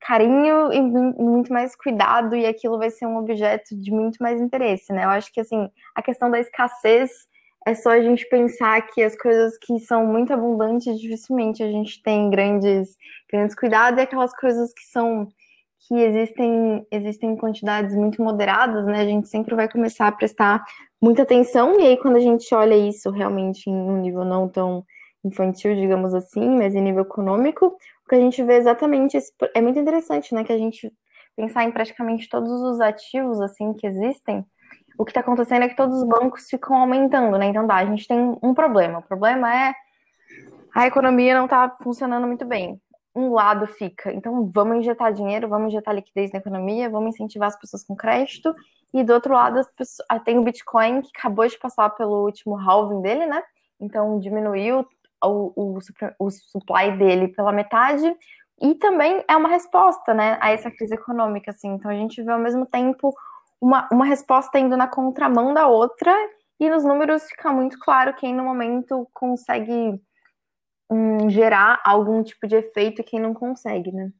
carinho 0.00 0.72
e 0.72 0.80
muito 0.80 1.52
mais 1.52 1.74
cuidado 1.74 2.36
e 2.36 2.46
aquilo 2.46 2.78
vai 2.78 2.90
ser 2.90 3.06
um 3.06 3.16
objeto 3.16 3.76
de 3.76 3.90
muito 3.90 4.22
mais 4.22 4.40
interesse, 4.40 4.92
né? 4.92 5.04
Eu 5.04 5.10
acho 5.10 5.32
que 5.32 5.40
assim, 5.40 5.68
a 5.92 6.00
questão 6.02 6.30
da 6.30 6.38
escassez 6.38 7.10
é 7.66 7.74
só 7.74 7.90
a 7.90 8.00
gente 8.00 8.24
pensar 8.28 8.80
que 8.82 9.02
as 9.02 9.16
coisas 9.16 9.58
que 9.58 9.76
são 9.80 10.06
muito 10.06 10.32
abundantes, 10.32 11.00
dificilmente 11.00 11.64
a 11.64 11.66
gente 11.66 12.00
tem 12.00 12.30
grandes, 12.30 12.96
grandes 13.28 13.56
cuidados 13.56 13.98
e 13.98 14.02
aquelas 14.02 14.32
coisas 14.36 14.72
que 14.72 14.84
são 14.84 15.26
que 15.86 15.94
existem 15.94 16.86
existem 16.90 17.36
quantidades 17.36 17.94
muito 17.94 18.22
moderadas, 18.22 18.86
né? 18.86 19.00
A 19.00 19.04
gente 19.04 19.28
sempre 19.28 19.54
vai 19.54 19.68
começar 19.68 20.08
a 20.08 20.12
prestar 20.12 20.64
muita 21.00 21.22
atenção, 21.22 21.78
e 21.80 21.86
aí 21.86 21.96
quando 21.96 22.16
a 22.16 22.20
gente 22.20 22.52
olha 22.54 22.74
isso 22.76 23.10
realmente 23.10 23.68
em 23.70 23.74
um 23.74 24.00
nível 24.00 24.24
não 24.24 24.48
tão 24.48 24.84
infantil, 25.24 25.74
digamos 25.74 26.14
assim, 26.14 26.48
mas 26.56 26.74
em 26.74 26.80
nível 26.80 27.02
econômico, 27.02 27.66
o 27.66 28.08
que 28.08 28.14
a 28.14 28.20
gente 28.20 28.42
vê 28.42 28.54
exatamente 28.56 29.16
esse, 29.16 29.32
é 29.54 29.60
muito 29.60 29.78
interessante, 29.78 30.34
né, 30.34 30.44
que 30.44 30.52
a 30.52 30.58
gente 30.58 30.92
pensar 31.36 31.64
em 31.64 31.70
praticamente 31.70 32.28
todos 32.28 32.50
os 32.62 32.80
ativos 32.80 33.40
assim 33.40 33.72
que 33.74 33.86
existem, 33.86 34.44
o 34.98 35.04
que 35.04 35.12
está 35.12 35.20
acontecendo 35.20 35.62
é 35.62 35.68
que 35.68 35.76
todos 35.76 35.98
os 35.98 36.04
bancos 36.04 36.48
ficam 36.50 36.76
aumentando, 36.76 37.38
né? 37.38 37.46
Então, 37.46 37.64
dá, 37.64 37.76
a 37.76 37.84
gente 37.84 38.06
tem 38.08 38.36
um 38.42 38.52
problema. 38.52 38.98
O 38.98 39.02
problema 39.02 39.54
é 39.54 39.72
a 40.74 40.86
economia 40.88 41.36
não 41.36 41.44
está 41.44 41.74
funcionando 41.80 42.26
muito 42.26 42.44
bem. 42.44 42.80
Um 43.14 43.32
lado 43.32 43.66
fica, 43.66 44.12
então 44.12 44.48
vamos 44.52 44.78
injetar 44.78 45.12
dinheiro, 45.12 45.48
vamos 45.48 45.68
injetar 45.68 45.94
liquidez 45.94 46.30
na 46.30 46.38
economia, 46.38 46.90
vamos 46.90 47.14
incentivar 47.14 47.48
as 47.48 47.58
pessoas 47.58 47.82
com 47.82 47.96
crédito, 47.96 48.54
e 48.92 49.02
do 49.02 49.12
outro 49.12 49.34
lado, 49.34 49.60
pessoas, 49.76 50.06
ah, 50.08 50.20
tem 50.20 50.38
o 50.38 50.42
Bitcoin, 50.42 51.02
que 51.02 51.10
acabou 51.16 51.46
de 51.46 51.58
passar 51.58 51.90
pelo 51.90 52.24
último 52.24 52.56
halving 52.56 53.02
dele, 53.02 53.26
né? 53.26 53.42
Então 53.80 54.18
diminuiu 54.18 54.86
o, 55.24 55.52
o, 55.56 55.78
o 56.18 56.30
supply 56.30 56.96
dele 56.96 57.28
pela 57.28 57.52
metade. 57.52 58.14
E 58.60 58.74
também 58.74 59.24
é 59.28 59.36
uma 59.36 59.48
resposta, 59.48 60.12
né, 60.12 60.36
a 60.40 60.50
essa 60.50 60.70
crise 60.70 60.94
econômica, 60.94 61.50
assim. 61.50 61.68
Então 61.68 61.90
a 61.90 61.94
gente 61.94 62.22
vê 62.22 62.32
ao 62.32 62.38
mesmo 62.38 62.66
tempo 62.66 63.14
uma, 63.60 63.88
uma 63.92 64.04
resposta 64.04 64.58
indo 64.58 64.76
na 64.76 64.88
contramão 64.88 65.54
da 65.54 65.66
outra, 65.66 66.12
e 66.60 66.68
nos 66.68 66.84
números 66.84 67.22
fica 67.24 67.52
muito 67.52 67.78
claro 67.78 68.14
quem 68.14 68.34
no 68.34 68.42
momento 68.42 69.08
consegue 69.14 70.00
hum, 70.90 71.28
gerar 71.30 71.80
algum 71.84 72.22
tipo 72.22 72.46
de 72.46 72.56
efeito 72.56 73.00
e 73.00 73.04
quem 73.04 73.20
não 73.20 73.34
consegue, 73.34 73.92
né? 73.92 74.10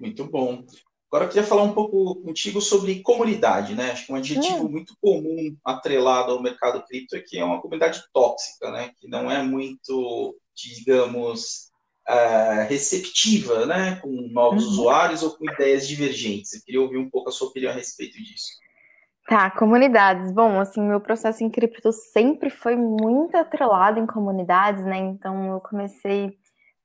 Muito 0.00 0.24
bom. 0.24 0.64
Agora 1.10 1.24
eu 1.24 1.28
queria 1.28 1.44
falar 1.44 1.62
um 1.62 1.72
pouco 1.72 2.16
contigo 2.16 2.60
sobre 2.60 3.00
comunidade, 3.00 3.74
né? 3.74 3.92
Acho 3.92 4.06
que 4.06 4.12
um 4.12 4.16
adjetivo 4.16 4.66
hum. 4.66 4.70
muito 4.70 4.94
comum 5.00 5.56
atrelado 5.64 6.32
ao 6.32 6.42
mercado 6.42 6.84
cripto 6.84 7.16
é 7.16 7.20
que 7.20 7.38
é 7.38 7.44
uma 7.44 7.62
comunidade 7.62 8.02
tóxica, 8.12 8.70
né? 8.70 8.92
Que 8.98 9.08
não 9.08 9.30
é 9.30 9.42
muito, 9.42 10.36
digamos, 10.54 11.70
uh, 12.08 12.68
receptiva, 12.68 13.64
né? 13.64 13.96
Com 13.96 14.10
novos 14.30 14.64
uhum. 14.64 14.70
usuários 14.70 15.22
ou 15.22 15.30
com 15.30 15.50
ideias 15.50 15.88
divergentes. 15.88 16.52
Eu 16.52 16.60
queria 16.62 16.82
ouvir 16.82 16.98
um 16.98 17.08
pouco 17.08 17.30
a 17.30 17.32
sua 17.32 17.48
opinião 17.48 17.72
a 17.72 17.74
respeito 17.74 18.22
disso. 18.22 18.58
Tá, 19.28 19.50
comunidades. 19.50 20.32
Bom, 20.32 20.58
assim, 20.58 20.80
meu 20.80 21.00
processo 21.02 21.44
em 21.44 21.50
cripto 21.50 21.92
sempre 21.92 22.48
foi 22.48 22.74
muito 22.76 23.36
atrelado 23.36 24.00
em 24.00 24.06
comunidades, 24.06 24.82
né? 24.86 24.96
Então 24.96 25.52
eu 25.52 25.60
comecei 25.60 26.32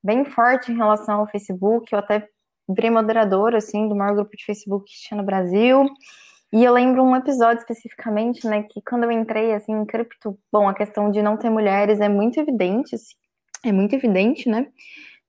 bem 0.04 0.26
forte 0.26 0.70
em 0.70 0.76
relação 0.76 1.22
ao 1.22 1.28
Facebook, 1.28 1.88
eu 1.94 2.00
até 2.00 2.28
virei 2.68 2.90
moderadora, 2.90 3.60
assim, 3.60 3.88
do 3.88 3.96
maior 3.96 4.16
grupo 4.16 4.36
de 4.36 4.44
Facebook 4.46 4.86
que 4.92 5.08
tinha 5.08 5.18
no 5.18 5.26
Brasil. 5.26 5.86
E 6.52 6.66
eu 6.66 6.74
lembro 6.74 7.02
um 7.02 7.16
episódio 7.16 7.62
especificamente, 7.62 8.46
né, 8.46 8.64
que 8.64 8.82
quando 8.82 9.06
eu 9.06 9.12
entrei, 9.12 9.54
assim, 9.54 9.72
em 9.72 9.86
cripto, 9.86 10.38
bom, 10.52 10.68
a 10.68 10.74
questão 10.74 11.10
de 11.10 11.22
não 11.22 11.38
ter 11.38 11.50
mulheres 11.50 12.02
é 12.02 12.10
muito 12.10 12.40
evidente, 12.42 12.96
assim, 12.96 13.16
é 13.66 13.72
muito 13.72 13.96
evidente, 13.96 14.50
né, 14.50 14.68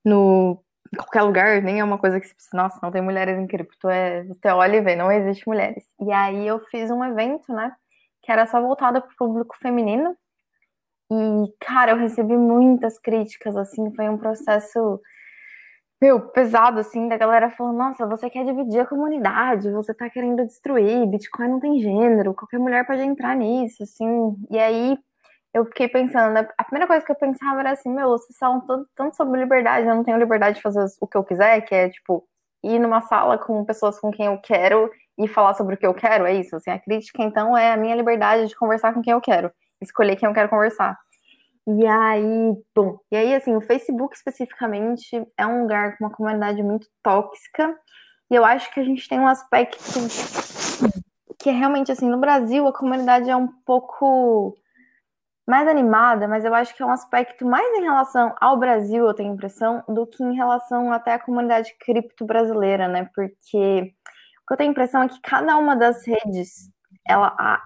no 0.03 0.61
qualquer 0.95 1.21
lugar, 1.23 1.61
nem 1.61 1.79
é 1.79 1.83
uma 1.83 1.97
coisa 1.97 2.19
que 2.19 2.27
se 2.27 2.35
nossa, 2.53 2.79
não 2.81 2.91
tem 2.91 3.01
mulheres 3.01 3.37
em 3.37 3.47
cripto, 3.47 3.89
é, 3.89 4.23
você 4.23 4.47
olha 4.49 4.77
e 4.77 4.81
vê, 4.81 4.95
não 4.95 5.11
existe 5.11 5.47
mulheres. 5.47 5.85
E 5.99 6.11
aí 6.11 6.47
eu 6.47 6.59
fiz 6.71 6.89
um 6.91 7.03
evento, 7.03 7.53
né, 7.53 7.73
que 8.21 8.31
era 8.31 8.45
só 8.45 8.61
voltado 8.61 9.01
para 9.01 9.11
o 9.11 9.15
público 9.17 9.55
feminino, 9.57 10.15
e, 11.11 11.53
cara, 11.59 11.91
eu 11.91 11.97
recebi 11.97 12.35
muitas 12.35 12.97
críticas, 12.99 13.55
assim, 13.55 13.93
foi 13.95 14.09
um 14.09 14.17
processo 14.17 14.99
meu, 16.01 16.19
pesado, 16.29 16.79
assim, 16.79 17.07
da 17.07 17.17
galera 17.17 17.49
falando, 17.51 17.77
nossa, 17.77 18.05
você 18.05 18.29
quer 18.29 18.45
dividir 18.45 18.81
a 18.81 18.85
comunidade, 18.85 19.71
você 19.71 19.93
tá 19.93 20.09
querendo 20.09 20.45
destruir, 20.45 21.07
Bitcoin 21.07 21.47
não 21.47 21.59
tem 21.59 21.79
gênero, 21.79 22.33
qualquer 22.33 22.59
mulher 22.59 22.85
pode 22.85 23.01
entrar 23.01 23.35
nisso, 23.35 23.81
assim. 23.83 24.35
E 24.51 24.59
aí 24.59 24.97
eu 25.55 25.63
fiquei 25.67 25.87
pensando, 25.87 26.33
né, 26.33 26.45
a 26.57 26.63
primeira 26.65 26.85
coisa 26.85 27.05
que 27.05 27.09
eu 27.09 27.15
pensava 27.15 27.61
era 27.61 27.71
assim, 27.71 27.89
meu, 27.89 28.09
vocês 28.09 28.37
falam 28.37 28.59
tanto, 28.59 28.89
tanto 28.93 29.15
sobre 29.15 29.39
liberdade, 29.39 29.87
eu 29.87 29.95
não 29.95 30.03
tenho 30.03 30.17
liberdade 30.17 30.57
de 30.57 30.61
fazer 30.61 30.85
o 30.99 31.07
que 31.07 31.15
eu 31.15 31.23
quiser, 31.23 31.61
que 31.61 31.73
é, 31.73 31.89
tipo, 31.89 32.27
ir 32.61 32.77
numa 32.77 32.99
sala 32.99 33.37
com 33.37 33.63
pessoas 33.63 33.97
com 33.97 34.11
quem 34.11 34.25
eu 34.25 34.37
quero 34.37 34.91
e 35.17 35.29
falar 35.29 35.53
sobre 35.53 35.75
o 35.75 35.77
que 35.77 35.87
eu 35.87 35.93
quero, 35.93 36.25
é 36.25 36.33
isso, 36.33 36.57
assim, 36.57 36.71
a 36.71 36.77
crítica, 36.77 37.23
então, 37.23 37.57
é 37.57 37.71
a 37.71 37.77
minha 37.77 37.95
liberdade 37.95 38.49
de 38.49 38.55
conversar 38.55 38.93
com 38.93 39.01
quem 39.01 39.13
eu 39.13 39.21
quero, 39.21 39.49
escolher 39.81 40.17
quem 40.17 40.27
eu 40.27 40.35
quero 40.35 40.49
conversar. 40.49 40.99
E 41.65 41.87
aí, 41.87 42.53
bom, 42.75 42.99
e 43.09 43.15
aí 43.15 43.33
assim, 43.33 43.55
o 43.55 43.61
Facebook 43.61 44.13
especificamente 44.13 45.25
é 45.37 45.47
um 45.47 45.61
lugar 45.61 45.97
com 45.97 46.03
uma 46.03 46.13
comunidade 46.13 46.61
muito 46.61 46.87
tóxica. 47.01 47.75
E 48.29 48.35
eu 48.35 48.45
acho 48.45 48.71
que 48.71 48.79
a 48.79 48.83
gente 48.83 49.07
tem 49.09 49.19
um 49.19 49.27
aspecto 49.27 49.77
que 51.39 51.49
é 51.49 51.53
realmente 51.53 51.91
assim, 51.91 52.07
no 52.07 52.19
Brasil 52.19 52.67
a 52.67 52.73
comunidade 52.73 53.31
é 53.31 53.35
um 53.35 53.47
pouco 53.65 54.55
mais 55.47 55.67
animada, 55.67 56.27
mas 56.27 56.43
eu 56.43 56.53
acho 56.55 56.75
que 56.75 56.81
é 56.81 56.85
um 56.85 56.91
aspecto 56.91 57.45
mais 57.45 57.67
em 57.77 57.83
relação 57.83 58.33
ao 58.41 58.57
Brasil, 58.57 59.05
eu 59.05 59.13
tenho 59.13 59.31
a 59.31 59.33
impressão, 59.33 59.83
do 59.87 60.07
que 60.07 60.23
em 60.23 60.35
relação 60.35 60.91
até 60.91 61.13
à 61.13 61.19
comunidade 61.19 61.75
cripto 61.79 62.25
brasileira, 62.25 62.87
né? 62.87 63.09
Porque 63.13 63.93
o 64.43 64.47
que 64.47 64.53
eu 64.53 64.57
tenho 64.57 64.69
a 64.69 64.71
impressão 64.71 65.03
é 65.03 65.07
que 65.07 65.21
cada 65.21 65.55
uma 65.57 65.75
das 65.75 66.05
redes, 66.05 66.71
ela 67.07 67.35
a 67.37 67.61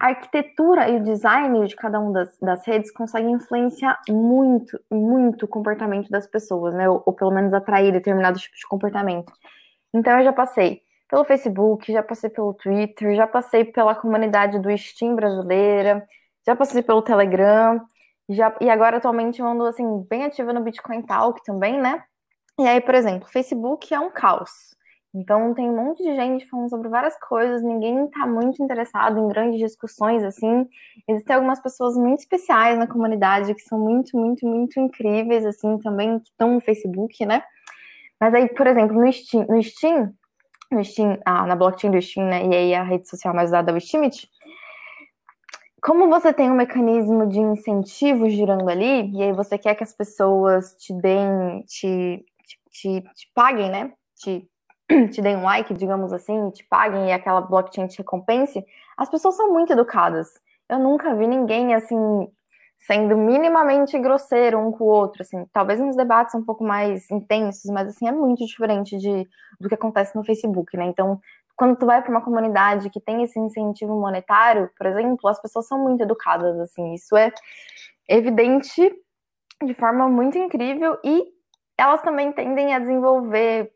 arquitetura 0.00 0.88
e 0.88 0.96
o 0.96 1.02
design 1.02 1.66
de 1.66 1.76
cada 1.76 2.00
uma 2.00 2.12
das, 2.12 2.38
das 2.40 2.66
redes 2.66 2.90
conseguem 2.90 3.32
influenciar 3.32 3.98
muito, 4.08 4.78
muito 4.90 5.44
o 5.44 5.48
comportamento 5.48 6.08
das 6.08 6.26
pessoas, 6.26 6.74
né? 6.74 6.88
Ou, 6.88 7.02
ou, 7.04 7.12
pelo 7.12 7.30
menos 7.30 7.52
atrair 7.52 7.92
determinado 7.92 8.38
tipo 8.38 8.56
de 8.56 8.66
comportamento. 8.66 9.32
Então 9.92 10.18
eu 10.18 10.24
já 10.24 10.32
passei 10.32 10.82
pelo 11.08 11.24
Facebook, 11.24 11.92
já 11.92 12.02
passei 12.02 12.30
pelo 12.30 12.54
Twitter, 12.54 13.14
já 13.14 13.26
passei 13.26 13.64
pela 13.64 13.94
comunidade 13.94 14.58
do 14.58 14.76
Steam 14.76 15.14
brasileira, 15.16 16.06
já 16.48 16.56
passei 16.56 16.82
pelo 16.82 17.02
Telegram, 17.02 17.78
já, 18.26 18.56
e 18.58 18.70
agora 18.70 18.96
atualmente 18.96 19.38
eu 19.38 19.46
ando 19.46 19.66
assim, 19.66 19.84
bem 20.08 20.24
ativa 20.24 20.50
no 20.50 20.62
Bitcoin 20.62 21.02
Talk 21.02 21.42
também, 21.44 21.78
né? 21.78 22.02
E 22.58 22.66
aí, 22.66 22.80
por 22.80 22.94
exemplo, 22.94 23.28
Facebook 23.28 23.92
é 23.92 24.00
um 24.00 24.10
caos. 24.10 24.50
Então 25.14 25.52
tem 25.52 25.68
um 25.68 25.76
monte 25.76 26.02
de 26.02 26.14
gente 26.14 26.48
falando 26.48 26.70
sobre 26.70 26.88
várias 26.88 27.18
coisas, 27.20 27.62
ninguém 27.62 28.06
está 28.06 28.26
muito 28.26 28.62
interessado 28.62 29.18
em 29.18 29.28
grandes 29.28 29.60
discussões 29.60 30.24
assim. 30.24 30.66
Existem 31.06 31.36
algumas 31.36 31.60
pessoas 31.60 31.98
muito 31.98 32.20
especiais 32.20 32.78
na 32.78 32.86
comunidade 32.86 33.54
que 33.54 33.62
são 33.62 33.78
muito, 33.78 34.16
muito, 34.16 34.46
muito 34.46 34.80
incríveis 34.80 35.44
assim 35.44 35.76
também 35.78 36.18
que 36.18 36.30
estão 36.30 36.54
no 36.54 36.60
Facebook, 36.62 37.26
né? 37.26 37.42
Mas 38.18 38.32
aí, 38.32 38.48
por 38.48 38.66
exemplo, 38.66 38.98
no 38.98 39.12
Steam, 39.12 39.44
no 39.46 39.62
Steam, 39.62 40.14
no 40.72 40.82
Steam, 40.82 41.18
ah, 41.26 41.46
na 41.46 41.54
blockchain 41.54 41.90
do 41.90 42.00
Steam, 42.00 42.26
né? 42.26 42.46
E 42.46 42.54
aí 42.54 42.74
a 42.74 42.82
rede 42.82 43.06
social 43.06 43.34
mais 43.34 43.50
usada 43.50 43.70
é 43.70 43.74
o 43.74 43.80
Steemit. 43.80 44.30
Como 45.80 46.08
você 46.08 46.32
tem 46.32 46.50
um 46.50 46.54
mecanismo 46.54 47.26
de 47.28 47.38
incentivo 47.38 48.28
girando 48.28 48.68
ali, 48.68 49.10
e 49.12 49.22
aí 49.22 49.32
você 49.32 49.56
quer 49.56 49.74
que 49.74 49.84
as 49.84 49.92
pessoas 49.94 50.74
te 50.76 50.92
deem, 50.92 51.62
te, 51.62 52.24
te, 52.70 53.00
te 53.14 53.30
paguem, 53.34 53.70
né? 53.70 53.92
Te 54.16 54.48
te 55.12 55.20
deem 55.20 55.36
um 55.36 55.44
like, 55.44 55.72
digamos 55.74 56.12
assim, 56.12 56.50
te 56.50 56.64
paguem 56.64 57.08
e 57.08 57.12
aquela 57.12 57.42
blockchain 57.42 57.86
te 57.86 57.98
recompense, 57.98 58.64
as 58.96 59.08
pessoas 59.10 59.36
são 59.36 59.52
muito 59.52 59.72
educadas. 59.72 60.28
Eu 60.68 60.78
nunca 60.78 61.14
vi 61.14 61.26
ninguém 61.26 61.74
assim 61.74 61.96
sendo 62.80 63.16
minimamente 63.16 63.98
grosseiro 63.98 64.58
um 64.58 64.70
com 64.70 64.84
o 64.84 64.86
outro, 64.86 65.22
assim, 65.22 65.44
talvez 65.52 65.80
nos 65.80 65.96
debates 65.96 66.34
um 66.34 66.44
pouco 66.44 66.64
mais 66.64 67.10
intensos, 67.10 67.70
mas 67.70 67.88
assim 67.88 68.08
é 68.08 68.12
muito 68.12 68.44
diferente 68.46 68.96
de 68.96 69.28
do 69.60 69.68
que 69.68 69.74
acontece 69.74 70.14
no 70.14 70.24
Facebook, 70.24 70.76
né? 70.76 70.86
Então, 70.86 71.20
quando 71.58 71.76
tu 71.76 71.86
vai 71.86 72.00
para 72.00 72.10
uma 72.12 72.22
comunidade 72.22 72.88
que 72.88 73.00
tem 73.00 73.24
esse 73.24 73.38
incentivo 73.38 74.00
monetário, 74.00 74.70
por 74.78 74.86
exemplo, 74.86 75.28
as 75.28 75.42
pessoas 75.42 75.66
são 75.66 75.82
muito 75.82 76.00
educadas, 76.00 76.56
assim, 76.60 76.94
isso 76.94 77.16
é 77.16 77.32
evidente 78.08 78.94
de 79.64 79.74
forma 79.74 80.08
muito 80.08 80.38
incrível 80.38 80.96
e 81.04 81.24
elas 81.76 82.00
também 82.00 82.32
tendem 82.32 82.74
a 82.74 82.78
desenvolver 82.78 83.72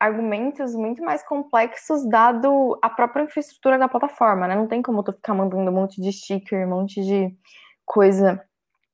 argumentos 0.00 0.74
muito 0.74 1.02
mais 1.04 1.22
complexos 1.22 2.08
dado 2.08 2.78
a 2.82 2.88
própria 2.88 3.24
infraestrutura 3.24 3.78
da 3.78 3.88
plataforma, 3.88 4.48
né? 4.48 4.56
Não 4.56 4.66
tem 4.66 4.80
como 4.80 5.02
tu 5.02 5.12
ficar 5.12 5.34
mandando 5.34 5.70
um 5.70 5.74
monte 5.74 6.00
de 6.00 6.10
sticker, 6.12 6.66
um 6.66 6.70
monte 6.70 7.02
de 7.04 7.30
coisa, 7.84 8.42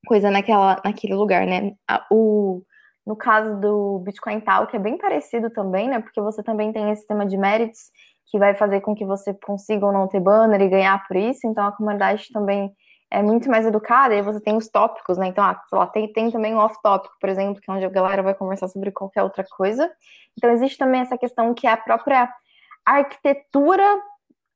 coisa 0.07 0.28
naquela, 0.28 0.83
naquele 0.85 1.14
lugar, 1.14 1.46
né? 1.46 1.72
O, 2.11 2.62
no 3.07 3.16
caso 3.16 3.59
do 3.59 4.00
Bitcoin 4.00 4.40
Talk 4.40 4.76
é 4.76 4.78
bem 4.78 4.98
parecido 4.98 5.48
também, 5.48 5.88
né? 5.88 5.98
Porque 5.98 6.20
você 6.20 6.42
também 6.42 6.72
tem 6.72 6.90
esse 6.90 7.00
sistema 7.00 7.24
de 7.24 7.38
méritos 7.38 7.90
que 8.30 8.38
vai 8.38 8.54
fazer 8.54 8.80
com 8.80 8.94
que 8.94 9.04
você 9.04 9.34
consiga 9.34 9.86
ou 9.86 9.92
não 9.92 10.06
ter 10.06 10.20
banner 10.20 10.60
e 10.60 10.68
ganhar 10.68 11.06
por 11.06 11.16
isso. 11.16 11.46
Então 11.46 11.66
a 11.66 11.72
comunidade 11.72 12.28
também 12.32 12.72
é 13.10 13.22
muito 13.22 13.50
mais 13.50 13.64
educada, 13.64 14.14
e 14.14 14.22
você 14.22 14.40
tem 14.40 14.56
os 14.56 14.68
tópicos, 14.68 15.16
né? 15.16 15.28
Então, 15.28 15.42
ah, 15.42 15.58
lá, 15.72 15.86
tem, 15.86 16.12
tem 16.12 16.30
também 16.30 16.54
o 16.54 16.58
off-tópico, 16.58 17.14
por 17.18 17.28
exemplo, 17.28 17.60
que 17.60 17.70
é 17.70 17.74
onde 17.74 17.86
a 17.86 17.88
galera 17.88 18.22
vai 18.22 18.34
conversar 18.34 18.68
sobre 18.68 18.92
qualquer 18.92 19.22
outra 19.22 19.44
coisa. 19.44 19.90
Então, 20.36 20.50
existe 20.50 20.76
também 20.76 21.00
essa 21.00 21.16
questão 21.16 21.54
que 21.54 21.66
é 21.66 21.72
a 21.72 21.76
própria 21.76 22.30
arquitetura 22.84 23.84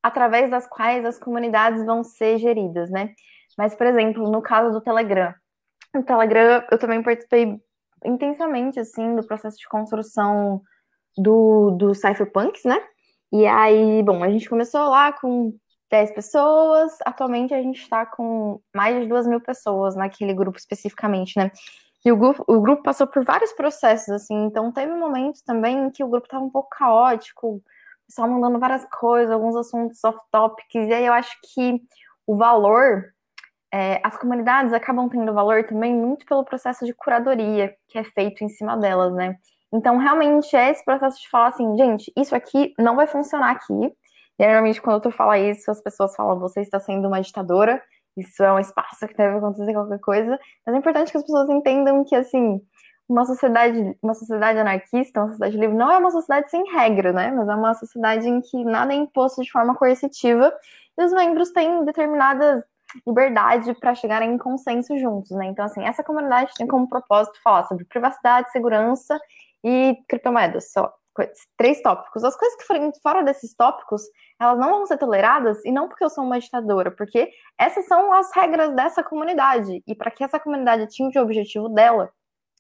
através 0.03 0.51
das 0.51 0.67
quais 0.67 1.05
as 1.05 1.19
comunidades 1.19 1.85
vão 1.85 2.05
ser 2.05 2.39
geridas, 2.39 2.91
né? 2.91 3.15
Mas, 3.57 3.75
por 3.75 3.87
exemplo, 3.87 4.31
no 4.31 4.43
caso 4.43 4.71
do 4.71 4.83
Telegram, 4.83 5.33
o 5.95 6.03
Telegram 6.03 6.63
eu 6.71 6.79
também 6.79 7.03
participei 7.03 7.59
intensamente, 8.05 8.81
assim, 8.81 9.15
do 9.15 9.27
processo 9.27 9.57
de 9.57 9.69
construção 9.69 10.61
do, 11.17 11.71
do 11.73 11.95
Cypherpunks, 11.95 12.65
né? 12.65 12.83
E 13.33 13.47
aí, 13.47 14.03
bom, 14.03 14.23
a 14.23 14.29
gente 14.31 14.49
começou 14.49 14.91
lá 14.91 15.13
com 15.13 15.57
10 15.91 16.11
pessoas. 16.13 16.99
Atualmente 17.05 17.55
a 17.55 17.63
gente 17.63 17.81
está 17.81 18.05
com 18.05 18.61
mais 18.75 19.01
de 19.01 19.09
2 19.09 19.27
mil 19.27 19.41
pessoas 19.41 19.97
naquele 19.97 20.35
grupo 20.35 20.59
especificamente, 20.59 21.39
né? 21.39 21.51
E 22.05 22.13
o 22.13 22.17
grupo, 22.17 22.45
o 22.49 22.61
grupo 22.61 22.83
passou 22.83 23.07
por 23.07 23.25
vários 23.25 23.53
processos, 23.53 24.09
assim, 24.11 24.35
então 24.47 24.73
teve 24.73 24.93
um 24.93 24.99
momento 24.99 25.39
também 25.47 25.89
que 25.91 26.03
o 26.03 26.09
grupo 26.09 26.27
estava 26.27 26.45
um 26.45 26.51
pouco 26.51 26.69
caótico, 26.71 27.57
o 27.57 27.63
pessoal 28.09 28.29
mandando 28.29 28.59
várias 28.59 28.85
coisas, 28.87 29.31
alguns 29.33 29.55
assuntos 29.55 30.03
off-topics, 30.03 30.89
e 30.89 30.93
aí 30.93 31.07
eu 31.07 31.13
acho 31.13 31.37
que 31.55 31.81
o 32.27 32.37
valor, 32.37 33.05
é, 33.73 34.01
as 34.05 34.17
comunidades 34.17 34.73
acabam 34.73 35.09
tendo 35.09 35.33
valor 35.33 35.65
também 35.65 35.95
muito 35.95 36.27
pelo 36.27 36.45
processo 36.45 36.85
de 36.85 36.93
curadoria 36.93 37.73
que 37.89 37.99
é 37.99 38.05
feito 38.05 38.43
em 38.43 38.49
cima 38.49 38.77
delas, 38.77 39.15
né? 39.15 39.37
Então, 39.73 39.97
realmente, 39.97 40.55
é 40.55 40.71
esse 40.71 40.85
processo 40.85 41.21
de 41.21 41.29
falar 41.29 41.49
assim, 41.49 41.77
gente, 41.77 42.13
isso 42.17 42.35
aqui 42.35 42.75
não 42.79 42.97
vai 42.97 43.07
funcionar 43.07 43.51
aqui, 43.53 43.93
Geralmente, 44.41 44.81
quando 44.81 45.03
tu 45.03 45.11
fala 45.11 45.39
isso, 45.39 45.71
as 45.71 45.81
pessoas 45.81 46.15
falam, 46.17 46.39
você 46.39 46.61
está 46.61 46.81
sendo 46.81 47.07
uma 47.07 47.21
ditadora, 47.21 47.83
isso 48.17 48.43
é 48.43 48.53
um 48.53 48.59
espaço 48.59 49.07
que 49.07 49.15
deve 49.15 49.37
acontecer 49.37 49.73
qualquer 49.73 50.01
coisa. 50.01 50.39
Mas 50.67 50.75
é 50.75 50.79
importante 50.79 51.11
que 51.13 51.17
as 51.19 51.23
pessoas 51.23 51.49
entendam 51.49 52.05
que, 52.05 52.15
assim, 52.17 52.61
uma 53.09 53.25
sociedade, 53.25 53.97
uma 54.03 54.15
sociedade 54.15 54.59
anarquista, 54.59 55.21
uma 55.21 55.29
sociedade 55.29 55.57
livre, 55.57 55.77
não 55.77 55.91
é 55.91 55.99
uma 55.99 56.11
sociedade 56.11 56.51
sem 56.51 56.65
regra, 56.73 57.13
né? 57.13 57.31
Mas 57.31 57.49
é 57.49 57.55
uma 57.55 57.75
sociedade 57.75 58.29
em 58.29 58.41
que 58.41 58.65
nada 58.65 58.93
é 58.93 58.97
imposto 58.97 59.43
de 59.43 59.51
forma 59.51 59.75
coercitiva 59.75 60.53
e 60.99 61.05
os 61.05 61.13
membros 61.13 61.51
têm 61.53 61.85
determinadas 61.85 62.65
liberdade 63.07 63.73
para 63.75 63.95
chegarem 63.95 64.33
em 64.33 64.39
consenso 64.39 64.97
juntos, 64.99 65.31
né? 65.31 65.47
Então, 65.47 65.65
assim, 65.65 65.85
essa 65.85 66.03
comunidade 66.05 66.53
tem 66.57 66.67
como 66.67 66.89
propósito 66.89 67.41
falar 67.43 67.65
sobre 67.65 67.85
privacidade, 67.85 68.51
segurança 68.51 69.19
e 69.65 69.97
criptomoedas 70.09 70.73
só 70.73 70.93
três 71.57 71.81
tópicos. 71.83 72.25
As 72.25 72.37
coisas 72.37 72.57
que 72.57 72.65
forem 72.65 72.91
fora 73.03 73.23
desses 73.23 73.55
tópicos, 73.55 74.03
elas 74.41 74.59
não 74.59 74.71
vão 74.71 74.87
ser 74.87 74.97
toleradas, 74.97 75.63
e 75.65 75.71
não 75.71 75.89
porque 75.89 76.05
eu 76.05 76.11
sou 76.11 76.25
uma 76.25 76.41
ditadora, 76.41 76.91
porque 76.91 77.31
essas 77.59 77.87
são 77.87 78.13
as 78.13 78.35
regras 78.35 78.75
dessa 78.75 79.03
comunidade. 79.03 79.83
E 79.87 79.95
para 79.95 80.11
que 80.11 80.25
essa 80.25 80.41
comunidade 80.41 80.83
atinja 80.83 81.21
o 81.21 81.25
objetivo 81.25 81.69
dela, 81.69 82.11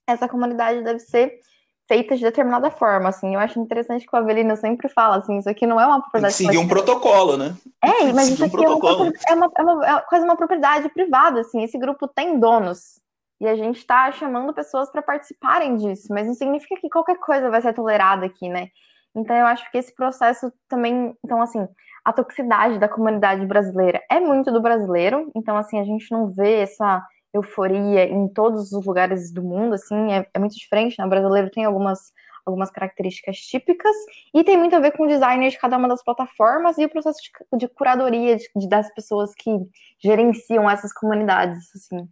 essa 0.06 0.28
comunidade 0.28 0.82
deve 0.82 0.98
ser 0.98 1.40
feita 1.88 2.16
de 2.16 2.22
determinada 2.22 2.70
forma, 2.70 3.08
assim. 3.08 3.34
Eu 3.34 3.40
acho 3.40 3.58
interessante 3.58 4.06
que 4.06 4.14
o 4.14 4.18
Avelino 4.18 4.56
sempre 4.56 4.88
fala, 4.88 5.16
assim, 5.16 5.38
isso 5.38 5.48
aqui 5.48 5.66
não 5.66 5.80
é 5.80 5.86
uma 5.86 6.00
propriedade... 6.00 6.34
Seguir 6.34 6.58
um 6.58 6.68
protocolo, 6.68 7.36
né? 7.36 7.54
É, 7.82 8.12
mas 8.12 8.28
isso 8.28 8.44
aqui 8.44 8.56
um 8.56 8.62
é, 8.62 8.68
uma, 8.68 9.12
é, 9.28 9.34
uma, 9.34 9.50
é, 9.58 9.62
uma, 9.62 9.86
é 9.86 10.00
quase 10.02 10.24
uma 10.24 10.36
propriedade 10.36 10.88
privada, 10.90 11.40
assim. 11.40 11.62
Esse 11.62 11.78
grupo 11.78 12.06
tem 12.08 12.38
donos, 12.38 13.00
e 13.42 13.48
a 13.48 13.56
gente 13.56 13.78
está 13.78 14.12
chamando 14.12 14.54
pessoas 14.54 14.88
para 14.88 15.02
participarem 15.02 15.76
disso, 15.76 16.06
mas 16.10 16.28
não 16.28 16.34
significa 16.34 16.80
que 16.80 16.88
qualquer 16.88 17.18
coisa 17.18 17.50
vai 17.50 17.60
ser 17.60 17.74
tolerada 17.74 18.24
aqui, 18.24 18.48
né? 18.48 18.68
Então 19.12 19.34
eu 19.34 19.46
acho 19.46 19.68
que 19.72 19.78
esse 19.78 19.92
processo 19.92 20.52
também, 20.68 21.12
então 21.24 21.42
assim, 21.42 21.66
a 22.04 22.12
toxicidade 22.12 22.78
da 22.78 22.88
comunidade 22.88 23.44
brasileira 23.44 24.00
é 24.08 24.20
muito 24.20 24.52
do 24.52 24.62
brasileiro, 24.62 25.28
então 25.34 25.56
assim, 25.56 25.80
a 25.80 25.84
gente 25.84 26.08
não 26.12 26.30
vê 26.30 26.60
essa 26.60 27.04
euforia 27.34 28.04
em 28.04 28.28
todos 28.28 28.70
os 28.70 28.86
lugares 28.86 29.32
do 29.32 29.42
mundo, 29.42 29.74
assim, 29.74 30.12
é, 30.12 30.24
é 30.32 30.38
muito 30.38 30.54
diferente, 30.54 30.96
né? 30.96 31.04
O 31.04 31.08
brasileiro 31.08 31.50
tem 31.50 31.64
algumas 31.64 32.12
algumas 32.44 32.70
características 32.70 33.38
típicas 33.38 33.94
e 34.34 34.42
tem 34.42 34.56
muito 34.56 34.74
a 34.74 34.80
ver 34.80 34.92
com 34.92 35.04
o 35.04 35.08
design 35.08 35.48
de 35.48 35.58
cada 35.58 35.76
uma 35.76 35.88
das 35.88 36.02
plataformas 36.02 36.76
e 36.78 36.84
o 36.84 36.88
processo 36.88 37.18
de, 37.22 37.58
de 37.58 37.68
curadoria 37.68 38.36
de, 38.36 38.48
de, 38.56 38.68
das 38.68 38.92
pessoas 38.94 39.32
que 39.34 39.50
gerenciam 40.00 40.68
essas 40.68 40.92
comunidades, 40.92 41.70
assim. 41.74 42.08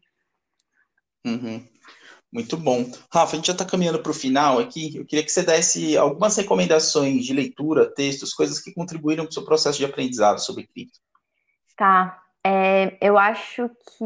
Uhum. 1.24 1.66
Muito 2.32 2.56
bom. 2.56 2.84
Rafa, 3.12 3.32
a 3.32 3.36
gente 3.36 3.48
já 3.48 3.52
está 3.52 3.64
caminhando 3.64 4.00
para 4.00 4.10
o 4.10 4.14
final 4.14 4.60
aqui. 4.60 4.96
Eu 4.96 5.04
queria 5.04 5.24
que 5.24 5.32
você 5.32 5.42
desse 5.42 5.96
algumas 5.96 6.36
recomendações 6.36 7.24
de 7.24 7.34
leitura, 7.34 7.92
textos, 7.92 8.32
coisas 8.32 8.60
que 8.60 8.72
contribuíram 8.72 9.24
para 9.24 9.30
o 9.30 9.34
seu 9.34 9.44
processo 9.44 9.78
de 9.78 9.84
aprendizado 9.84 10.38
sobre 10.38 10.66
cripto. 10.66 10.98
Tá. 11.76 12.22
É, 12.46 12.96
eu 13.00 13.18
acho 13.18 13.68
que, 13.68 14.04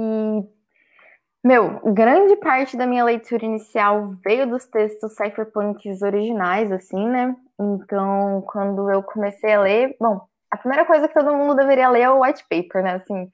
meu, 1.44 1.80
grande 1.92 2.36
parte 2.36 2.76
da 2.76 2.86
minha 2.86 3.04
leitura 3.04 3.44
inicial 3.44 4.14
veio 4.24 4.48
dos 4.48 4.64
textos 4.64 5.14
cypherpunks 5.14 6.00
originais, 6.00 6.72
assim, 6.72 7.06
né? 7.06 7.36
Então, 7.60 8.42
quando 8.46 8.90
eu 8.90 9.02
comecei 9.02 9.52
a 9.52 9.60
ler, 9.60 9.96
bom, 10.00 10.26
a 10.50 10.56
primeira 10.56 10.86
coisa 10.86 11.06
que 11.06 11.14
todo 11.14 11.36
mundo 11.36 11.54
deveria 11.54 11.90
ler 11.90 12.02
é 12.02 12.10
o 12.10 12.22
white 12.22 12.44
paper, 12.48 12.82
né? 12.82 12.94
Assim, 12.94 13.30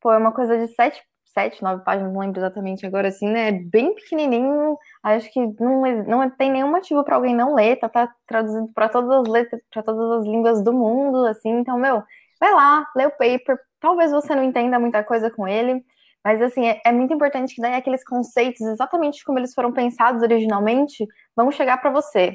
pô, 0.00 0.12
é 0.12 0.18
uma 0.18 0.32
coisa 0.32 0.58
de 0.58 0.74
sete 0.74 1.00
sete, 1.32 1.62
nove 1.62 1.84
páginas, 1.84 2.12
não 2.12 2.20
lembro 2.20 2.40
exatamente 2.40 2.86
agora, 2.86 3.08
assim, 3.08 3.28
né? 3.28 3.48
É 3.48 3.52
bem 3.52 3.94
pequenininho. 3.94 4.76
Acho 5.02 5.30
que 5.32 5.40
não, 5.60 5.82
não 6.04 6.30
tem 6.30 6.50
nenhum 6.50 6.70
motivo 6.70 7.04
para 7.04 7.16
alguém 7.16 7.34
não 7.34 7.54
ler, 7.54 7.76
tá, 7.76 7.88
tá 7.88 8.12
traduzido 8.26 8.68
para 8.74 8.88
todas 8.88 9.10
as 9.20 9.28
letras, 9.28 9.60
para 9.70 9.82
todas 9.82 10.20
as 10.20 10.24
línguas 10.26 10.62
do 10.62 10.72
mundo, 10.72 11.26
assim. 11.26 11.50
Então, 11.50 11.78
meu, 11.78 12.02
vai 12.40 12.52
lá, 12.52 12.86
lê 12.96 13.06
o 13.06 13.10
paper. 13.10 13.58
Talvez 13.80 14.10
você 14.12 14.34
não 14.34 14.42
entenda 14.42 14.78
muita 14.78 15.02
coisa 15.04 15.30
com 15.30 15.46
ele, 15.48 15.84
mas 16.24 16.40
assim, 16.40 16.66
é, 16.68 16.80
é 16.84 16.92
muito 16.92 17.12
importante 17.12 17.54
que 17.54 17.60
daí 17.60 17.74
aqueles 17.74 18.04
conceitos, 18.04 18.60
exatamente 18.60 19.24
como 19.24 19.38
eles 19.38 19.54
foram 19.54 19.72
pensados 19.72 20.22
originalmente, 20.22 21.06
vão 21.36 21.50
chegar 21.50 21.78
para 21.78 21.90
você. 21.90 22.32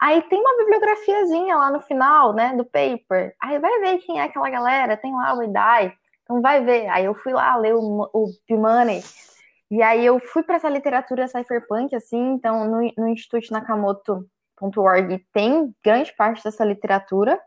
Aí 0.00 0.22
tem 0.22 0.40
uma 0.40 0.56
bibliografiazinha 0.56 1.56
lá 1.56 1.70
no 1.70 1.80
final, 1.80 2.32
né, 2.32 2.54
do 2.56 2.64
paper. 2.64 3.34
Aí 3.40 3.58
vai 3.58 3.80
ver 3.80 3.98
quem 3.98 4.18
é 4.18 4.24
aquela 4.24 4.48
galera, 4.48 4.96
tem 4.96 5.12
lá 5.12 5.36
o 5.36 5.42
IDAI, 5.42 5.92
Então 6.30 6.40
vai 6.40 6.64
ver. 6.64 6.86
Aí 6.88 7.04
eu 7.04 7.14
fui 7.14 7.32
lá 7.32 7.56
ler 7.56 7.74
o, 7.74 8.08
o 8.14 8.28
P-Money. 8.46 9.02
E 9.68 9.82
aí 9.82 10.06
eu 10.06 10.20
fui 10.20 10.44
para 10.44 10.56
essa 10.56 10.68
literatura 10.68 11.26
cypherpunk, 11.26 11.94
assim, 11.94 12.34
então 12.34 12.68
no, 12.68 12.92
no 12.96 13.08
Instituto 13.08 13.52
Nakamoto.org 13.52 15.26
tem 15.32 15.74
grande 15.84 16.14
parte 16.16 16.44
dessa 16.44 16.64
literatura. 16.64 17.38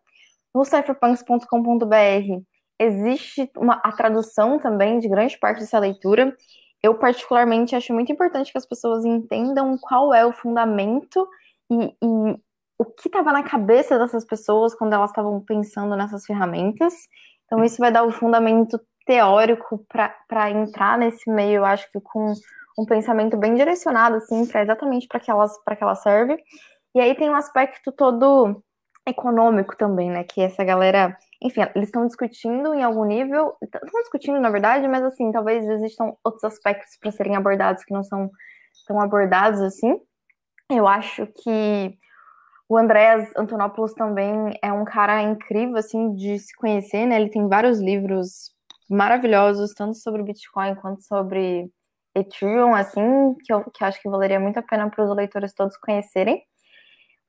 No 0.53 0.65
cypherpunks.com.br 0.65 2.43
existe 2.77 3.49
uma, 3.55 3.75
a 3.75 3.91
tradução 3.93 4.59
também 4.59 4.99
de 4.99 5.07
grande 5.07 5.37
parte 5.39 5.61
dessa 5.61 5.79
leitura. 5.79 6.35
Eu, 6.81 6.95
particularmente, 6.95 7.75
acho 7.77 7.93
muito 7.93 8.11
importante 8.11 8.51
que 8.51 8.57
as 8.57 8.65
pessoas 8.65 9.05
entendam 9.05 9.77
qual 9.77 10.13
é 10.13 10.25
o 10.25 10.33
fundamento 10.33 11.25
e, 11.71 11.85
e 11.85 12.37
o 12.77 12.83
que 12.83 13.07
estava 13.07 13.31
na 13.31 13.43
cabeça 13.43 13.97
dessas 13.97 14.25
pessoas 14.25 14.75
quando 14.75 14.91
elas 14.91 15.11
estavam 15.11 15.39
pensando 15.39 15.95
nessas 15.95 16.25
ferramentas. 16.25 16.93
Então, 17.53 17.63
isso 17.63 17.77
vai 17.77 17.91
dar 17.91 18.03
o 18.03 18.11
fundamento 18.11 18.81
teórico 19.05 19.85
para 19.87 20.49
entrar 20.49 20.97
nesse 20.97 21.29
meio, 21.29 21.57
eu 21.57 21.65
acho 21.65 21.87
que 21.91 22.01
com 22.01 22.33
um 22.79 22.83
pensamento 22.83 23.37
bem 23.37 23.53
direcionado, 23.53 24.15
assim, 24.15 24.47
para 24.47 24.63
exatamente 24.63 25.07
para 25.07 25.19
que, 25.19 25.29
elas, 25.29 25.55
que 25.63 25.83
ela 25.83 25.93
serve. 25.93 26.35
E 26.95 26.99
aí 26.99 27.13
tem 27.13 27.29
um 27.29 27.35
aspecto 27.35 27.91
todo 27.91 28.59
econômico 29.07 29.77
também, 29.77 30.09
né? 30.09 30.23
Que 30.23 30.41
essa 30.41 30.63
galera, 30.63 31.15
enfim, 31.43 31.61
eles 31.75 31.89
estão 31.89 32.07
discutindo 32.07 32.73
em 32.73 32.81
algum 32.81 33.05
nível, 33.05 33.55
estão 33.61 34.01
discutindo 34.01 34.39
na 34.39 34.49
verdade, 34.49 34.87
mas 34.87 35.03
assim, 35.03 35.31
talvez 35.31 35.69
existam 35.69 36.15
outros 36.23 36.43
aspectos 36.43 36.97
para 36.99 37.11
serem 37.11 37.35
abordados 37.35 37.83
que 37.83 37.93
não 37.93 38.03
são 38.03 38.31
tão 38.87 38.99
abordados 38.99 39.61
assim. 39.61 39.95
Eu 40.71 40.87
acho 40.87 41.27
que 41.27 41.95
o 42.67 42.77
Andréas 42.77 43.29
Antonopoulos 43.37 43.93
também 43.93 44.57
é 44.61 44.71
um 44.71 44.85
cara 44.85 45.21
incrível, 45.21 45.77
assim, 45.77 46.13
de 46.15 46.39
se 46.39 46.55
conhecer, 46.55 47.05
né? 47.05 47.19
Ele 47.19 47.29
tem 47.29 47.47
vários 47.47 47.79
livros 47.79 48.51
maravilhosos, 48.89 49.73
tanto 49.73 49.95
sobre 49.97 50.23
Bitcoin 50.23 50.75
quanto 50.75 51.03
sobre 51.03 51.69
Ethereum, 52.15 52.73
assim, 52.75 53.35
que 53.43 53.53
eu 53.53 53.63
que 53.71 53.83
acho 53.83 54.01
que 54.01 54.09
valeria 54.09 54.39
muito 54.39 54.57
a 54.57 54.63
pena 54.63 54.89
para 54.89 55.03
os 55.03 55.15
leitores 55.15 55.53
todos 55.53 55.77
conhecerem. 55.77 56.41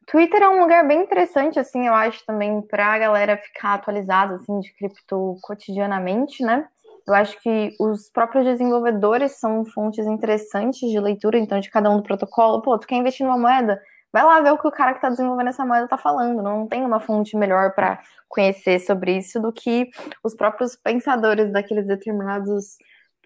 Twitter 0.07 0.43
é 0.43 0.49
um 0.49 0.61
lugar 0.61 0.87
bem 0.87 1.03
interessante, 1.03 1.59
assim, 1.59 1.87
eu 1.87 1.95
acho 1.95 2.25
também 2.27 2.61
para 2.63 2.87
a 2.93 2.99
galera 2.99 3.39
ficar 3.39 3.75
atualizada, 3.75 4.35
assim, 4.35 4.61
de 4.61 4.73
cripto 4.75 5.39
cotidianamente, 5.43 6.43
né? 6.45 6.69
Eu 7.07 7.15
acho 7.15 7.41
que 7.41 7.75
os 7.81 8.11
próprios 8.11 8.45
desenvolvedores 8.45 9.33
são 9.33 9.65
fontes 9.65 10.07
interessantes 10.07 10.91
de 10.91 10.99
leitura, 11.01 11.39
então, 11.39 11.61
de 11.61 11.71
cada 11.71 11.91
um 11.91 11.99
do 11.99 12.03
protocolo. 12.03 12.63
Pô, 12.63 12.79
tu 12.79 12.87
quer 12.87 12.97
investir 12.97 13.27
numa 13.27 13.39
moeda? 13.39 13.81
Vai 14.15 14.23
lá 14.23 14.41
ver 14.41 14.53
o 14.53 14.59
que 14.59 14.69
o 14.69 14.71
cara 14.71 14.93
que 14.93 14.99
está 14.99 15.09
desenvolvendo 15.09 15.49
essa 15.49 15.67
moeda 15.67 15.87
está 15.87 15.99
falando. 15.99 16.41
Não 16.41 16.69
tem 16.69 16.85
uma 16.85 17.01
fonte 17.01 17.37
melhor 17.37 17.75
para 17.75 18.01
conhecer 18.29 18.79
sobre 18.79 19.17
isso 19.17 19.41
do 19.41 19.53
que 19.53 19.91
os 20.23 20.37
próprios 20.37 20.77
pensadores 20.77 21.53
daqueles 21.53 21.85
determinados 21.85 22.77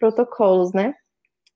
protocolos, 0.01 0.72
né? 0.72 0.94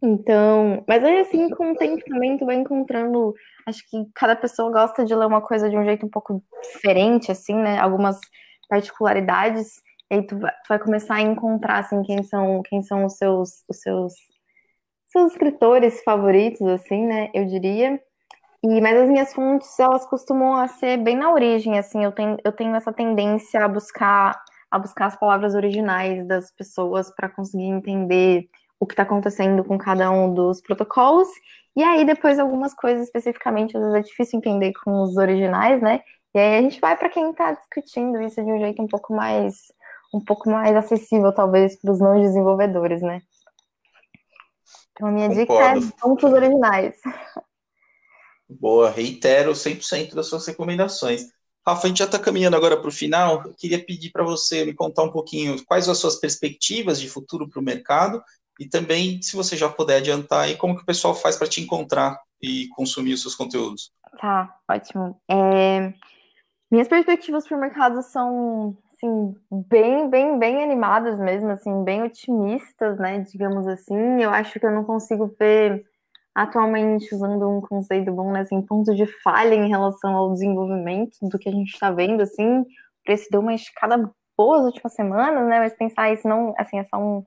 Então, 0.02 0.84
mas 0.86 1.02
aí 1.02 1.20
assim, 1.20 1.48
com 1.48 1.72
o 1.72 1.76
tempo 1.76 2.04
também 2.04 2.36
tu 2.36 2.44
vai 2.44 2.56
encontrando, 2.56 3.32
acho 3.66 3.88
que 3.88 4.04
cada 4.14 4.36
pessoa 4.36 4.70
gosta 4.70 5.02
de 5.02 5.14
ler 5.14 5.26
uma 5.26 5.40
coisa 5.40 5.70
de 5.70 5.78
um 5.78 5.84
jeito 5.84 6.04
um 6.04 6.10
pouco 6.10 6.44
diferente, 6.74 7.32
assim, 7.32 7.54
né? 7.54 7.78
Algumas 7.78 8.20
particularidades, 8.68 9.80
e 10.10 10.16
aí 10.16 10.26
tu 10.26 10.38
vai, 10.68 10.78
começar 10.78 11.14
a 11.14 11.22
encontrar, 11.22 11.78
assim, 11.78 12.02
quem 12.02 12.22
são, 12.22 12.60
quem 12.66 12.82
são 12.82 13.06
os 13.06 13.16
seus, 13.16 13.64
os 13.66 13.80
seus, 13.80 14.12
seus 15.06 15.32
escritores 15.32 16.02
favoritos, 16.02 16.66
assim, 16.66 17.06
né? 17.06 17.30
Eu 17.32 17.46
diria. 17.46 17.98
E, 18.64 18.80
mas 18.80 18.96
as 18.96 19.08
minhas 19.08 19.34
fontes, 19.34 19.78
elas 19.78 20.06
costumam 20.06 20.54
a 20.54 20.68
ser 20.68 20.96
bem 20.98 21.16
na 21.16 21.32
origem, 21.32 21.78
assim, 21.78 22.04
eu 22.04 22.12
tenho, 22.12 22.36
eu 22.44 22.52
tenho 22.52 22.74
essa 22.76 22.92
tendência 22.92 23.64
a 23.64 23.68
buscar, 23.68 24.40
a 24.70 24.78
buscar 24.78 25.06
as 25.06 25.16
palavras 25.16 25.54
originais 25.54 26.24
das 26.26 26.52
pessoas 26.52 27.10
para 27.14 27.28
conseguir 27.28 27.64
entender 27.64 28.48
o 28.78 28.86
que 28.86 28.92
está 28.92 29.02
acontecendo 29.02 29.64
com 29.64 29.76
cada 29.76 30.10
um 30.10 30.32
dos 30.32 30.60
protocolos. 30.60 31.28
E 31.74 31.82
aí, 31.82 32.04
depois, 32.04 32.38
algumas 32.38 32.72
coisas 32.72 33.04
especificamente, 33.04 33.76
às 33.76 33.82
vezes 33.82 33.98
é 33.98 34.02
difícil 34.02 34.38
entender 34.38 34.72
com 34.84 35.02
os 35.02 35.16
originais, 35.16 35.80
né? 35.82 36.00
E 36.34 36.38
aí 36.38 36.58
a 36.58 36.62
gente 36.62 36.80
vai 36.80 36.96
para 36.96 37.08
quem 37.08 37.30
está 37.30 37.52
discutindo 37.52 38.20
isso 38.22 38.42
de 38.42 38.50
um 38.50 38.58
jeito 38.58 38.80
um 38.82 38.86
pouco 38.86 39.14
mais 39.14 39.72
um 40.14 40.20
pouco 40.20 40.50
mais 40.50 40.76
acessível, 40.76 41.32
talvez, 41.32 41.80
para 41.80 41.90
os 41.90 41.98
não 41.98 42.20
desenvolvedores, 42.20 43.00
né? 43.00 43.22
Então, 44.92 45.08
a 45.08 45.10
minha 45.10 45.28
Concordo. 45.28 45.80
dica 45.80 45.88
é 45.88 45.92
vamos 46.02 46.20
para 46.20 46.28
os 46.28 46.34
originais. 46.34 46.94
Boa, 48.60 48.90
reitero 48.90 49.52
100% 49.52 50.14
das 50.14 50.26
suas 50.26 50.46
recomendações. 50.46 51.28
Rafa, 51.66 51.86
a 51.86 51.88
gente 51.88 51.98
já 51.98 52.06
está 52.06 52.18
caminhando 52.18 52.56
agora 52.56 52.76
para 52.76 52.88
o 52.88 52.92
final. 52.92 53.42
Eu 53.44 53.54
queria 53.54 53.84
pedir 53.84 54.10
para 54.10 54.24
você 54.24 54.64
me 54.64 54.74
contar 54.74 55.04
um 55.04 55.12
pouquinho 55.12 55.64
quais 55.64 55.88
as 55.88 55.98
suas 55.98 56.16
perspectivas 56.16 57.00
de 57.00 57.08
futuro 57.08 57.48
para 57.48 57.60
o 57.60 57.64
mercado 57.64 58.22
e 58.58 58.68
também, 58.68 59.20
se 59.22 59.34
você 59.36 59.56
já 59.56 59.68
puder 59.68 59.98
adiantar 59.98 60.44
aí, 60.44 60.56
como 60.56 60.76
que 60.76 60.82
o 60.82 60.86
pessoal 60.86 61.14
faz 61.14 61.36
para 61.36 61.48
te 61.48 61.60
encontrar 61.60 62.18
e 62.40 62.68
consumir 62.68 63.14
os 63.14 63.22
seus 63.22 63.34
conteúdos. 63.34 63.92
Tá, 64.20 64.56
ótimo. 64.68 65.20
É... 65.28 65.92
Minhas 66.70 66.88
perspectivas 66.88 67.46
para 67.46 67.56
o 67.56 67.60
mercado 67.60 68.02
são, 68.02 68.76
assim, 68.92 69.34
bem, 69.50 70.08
bem, 70.08 70.38
bem 70.38 70.62
animadas 70.62 71.18
mesmo, 71.18 71.50
assim, 71.50 71.84
bem 71.84 72.02
otimistas, 72.02 72.98
né, 72.98 73.20
digamos 73.20 73.66
assim. 73.66 74.22
Eu 74.22 74.30
acho 74.30 74.58
que 74.58 74.66
eu 74.66 74.70
não 74.70 74.84
consigo 74.84 75.34
ver 75.38 75.84
atualmente, 76.34 77.14
usando 77.14 77.48
um 77.48 77.60
conceito 77.60 78.12
bom, 78.12 78.32
né, 78.32 78.40
assim, 78.40 78.62
ponto 78.62 78.94
de 78.94 79.06
falha 79.22 79.54
em 79.54 79.68
relação 79.68 80.16
ao 80.16 80.32
desenvolvimento 80.32 81.16
do 81.22 81.38
que 81.38 81.48
a 81.48 81.52
gente 81.52 81.72
está 81.72 81.90
vendo, 81.90 82.22
assim. 82.22 82.60
O 82.60 82.66
preço 83.04 83.28
deu 83.30 83.40
uma 83.40 83.54
escada 83.54 84.10
boa 84.36 84.58
as 84.60 84.64
últimas 84.64 84.94
semanas, 84.94 85.46
né, 85.46 85.58
mas 85.58 85.74
pensar 85.74 86.12
isso 86.12 86.26
não, 86.26 86.54
assim, 86.56 86.78
é 86.78 86.84
só 86.84 86.98
um, 86.98 87.24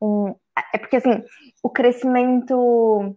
um 0.00 0.34
é 0.72 0.78
porque, 0.78 0.96
assim, 0.96 1.22
o 1.62 1.70
crescimento. 1.70 3.16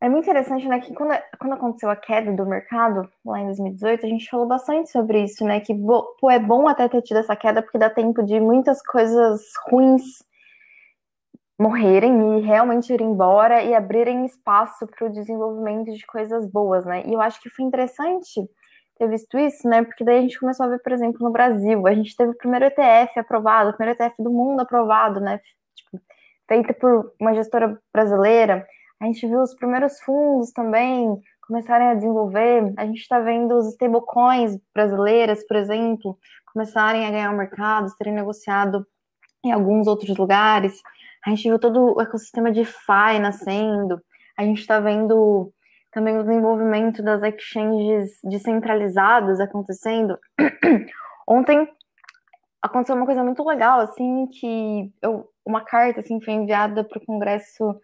É 0.00 0.08
muito 0.08 0.24
interessante, 0.24 0.68
né, 0.68 0.78
que 0.78 0.94
quando, 0.94 1.12
quando 1.40 1.54
aconteceu 1.54 1.90
a 1.90 1.96
queda 1.96 2.30
do 2.32 2.46
mercado, 2.46 3.08
lá 3.24 3.40
em 3.40 3.46
2018, 3.46 4.06
a 4.06 4.08
gente 4.08 4.30
falou 4.30 4.46
bastante 4.46 4.90
sobre 4.90 5.24
isso, 5.24 5.44
né, 5.44 5.58
que 5.58 5.74
pô, 5.74 6.30
é 6.30 6.38
bom 6.38 6.68
até 6.68 6.88
ter 6.88 7.02
tido 7.02 7.16
essa 7.16 7.34
queda, 7.34 7.62
porque 7.62 7.78
dá 7.78 7.90
tempo 7.90 8.22
de 8.22 8.38
muitas 8.38 8.80
coisas 8.80 9.42
ruins 9.68 10.22
morrerem 11.58 12.38
e 12.38 12.40
realmente 12.42 12.92
ir 12.92 13.00
embora 13.00 13.62
e 13.62 13.74
abrirem 13.74 14.24
espaço 14.24 14.86
para 14.86 15.06
o 15.06 15.12
desenvolvimento 15.12 15.92
de 15.92 16.06
coisas 16.06 16.46
boas, 16.50 16.84
né, 16.86 17.02
e 17.06 17.12
eu 17.12 17.20
acho 17.20 17.40
que 17.40 17.50
foi 17.50 17.64
interessante 17.64 18.40
ter 18.98 19.08
visto 19.08 19.38
isso, 19.38 19.68
né, 19.68 19.82
porque 19.82 20.04
daí 20.04 20.18
a 20.18 20.22
gente 20.22 20.38
começou 20.38 20.66
a 20.66 20.68
ver, 20.68 20.80
por 20.80 20.92
exemplo, 20.92 21.18
no 21.20 21.32
Brasil, 21.32 21.86
a 21.86 21.94
gente 21.94 22.16
teve 22.16 22.32
o 22.32 22.36
primeiro 22.36 22.66
ETF 22.66 23.18
aprovado, 23.18 23.70
o 23.70 23.76
primeiro 23.76 24.00
ETF 24.00 24.22
do 24.22 24.30
mundo 24.30 24.60
aprovado, 24.60 25.20
né, 25.20 25.40
tipo, 25.74 26.00
feita 26.48 26.72
por 26.74 27.12
uma 27.20 27.34
gestora 27.34 27.78
brasileira. 27.92 28.66
A 29.00 29.04
gente 29.06 29.26
viu 29.26 29.40
os 29.40 29.54
primeiros 29.54 30.00
fundos 30.00 30.50
também 30.50 31.20
começarem 31.46 31.88
a 31.88 31.94
desenvolver. 31.94 32.72
A 32.76 32.84
gente 32.84 33.00
está 33.00 33.20
vendo 33.20 33.56
os 33.56 33.68
stablecoins 33.68 34.58
brasileiras, 34.74 35.46
por 35.46 35.56
exemplo, 35.56 36.18
começarem 36.52 37.06
a 37.06 37.10
ganhar 37.10 37.30
o 37.30 37.36
mercado, 37.36 37.88
serem 37.90 38.14
negociado 38.14 38.86
em 39.44 39.52
alguns 39.52 39.86
outros 39.86 40.16
lugares. 40.16 40.82
A 41.26 41.30
gente 41.30 41.48
viu 41.48 41.58
todo 41.58 41.96
o 41.96 42.00
ecossistema 42.00 42.50
de 42.50 42.60
DeFi 42.60 43.18
nascendo. 43.20 44.00
A 44.36 44.44
gente 44.44 44.60
está 44.60 44.80
vendo 44.80 45.52
também 45.90 46.18
o 46.18 46.22
desenvolvimento 46.22 47.02
das 47.02 47.22
exchanges 47.22 48.18
descentralizadas 48.22 49.40
acontecendo. 49.40 50.18
Ontem 51.26 51.68
aconteceu 52.62 52.96
uma 52.96 53.06
coisa 53.06 53.24
muito 53.24 53.44
legal, 53.44 53.80
assim, 53.80 54.26
que 54.28 54.92
eu, 55.02 55.28
uma 55.44 55.64
carta, 55.64 56.00
assim, 56.00 56.20
foi 56.20 56.34
enviada 56.34 56.84
para 56.84 56.98
o 56.98 57.06
Congresso 57.06 57.80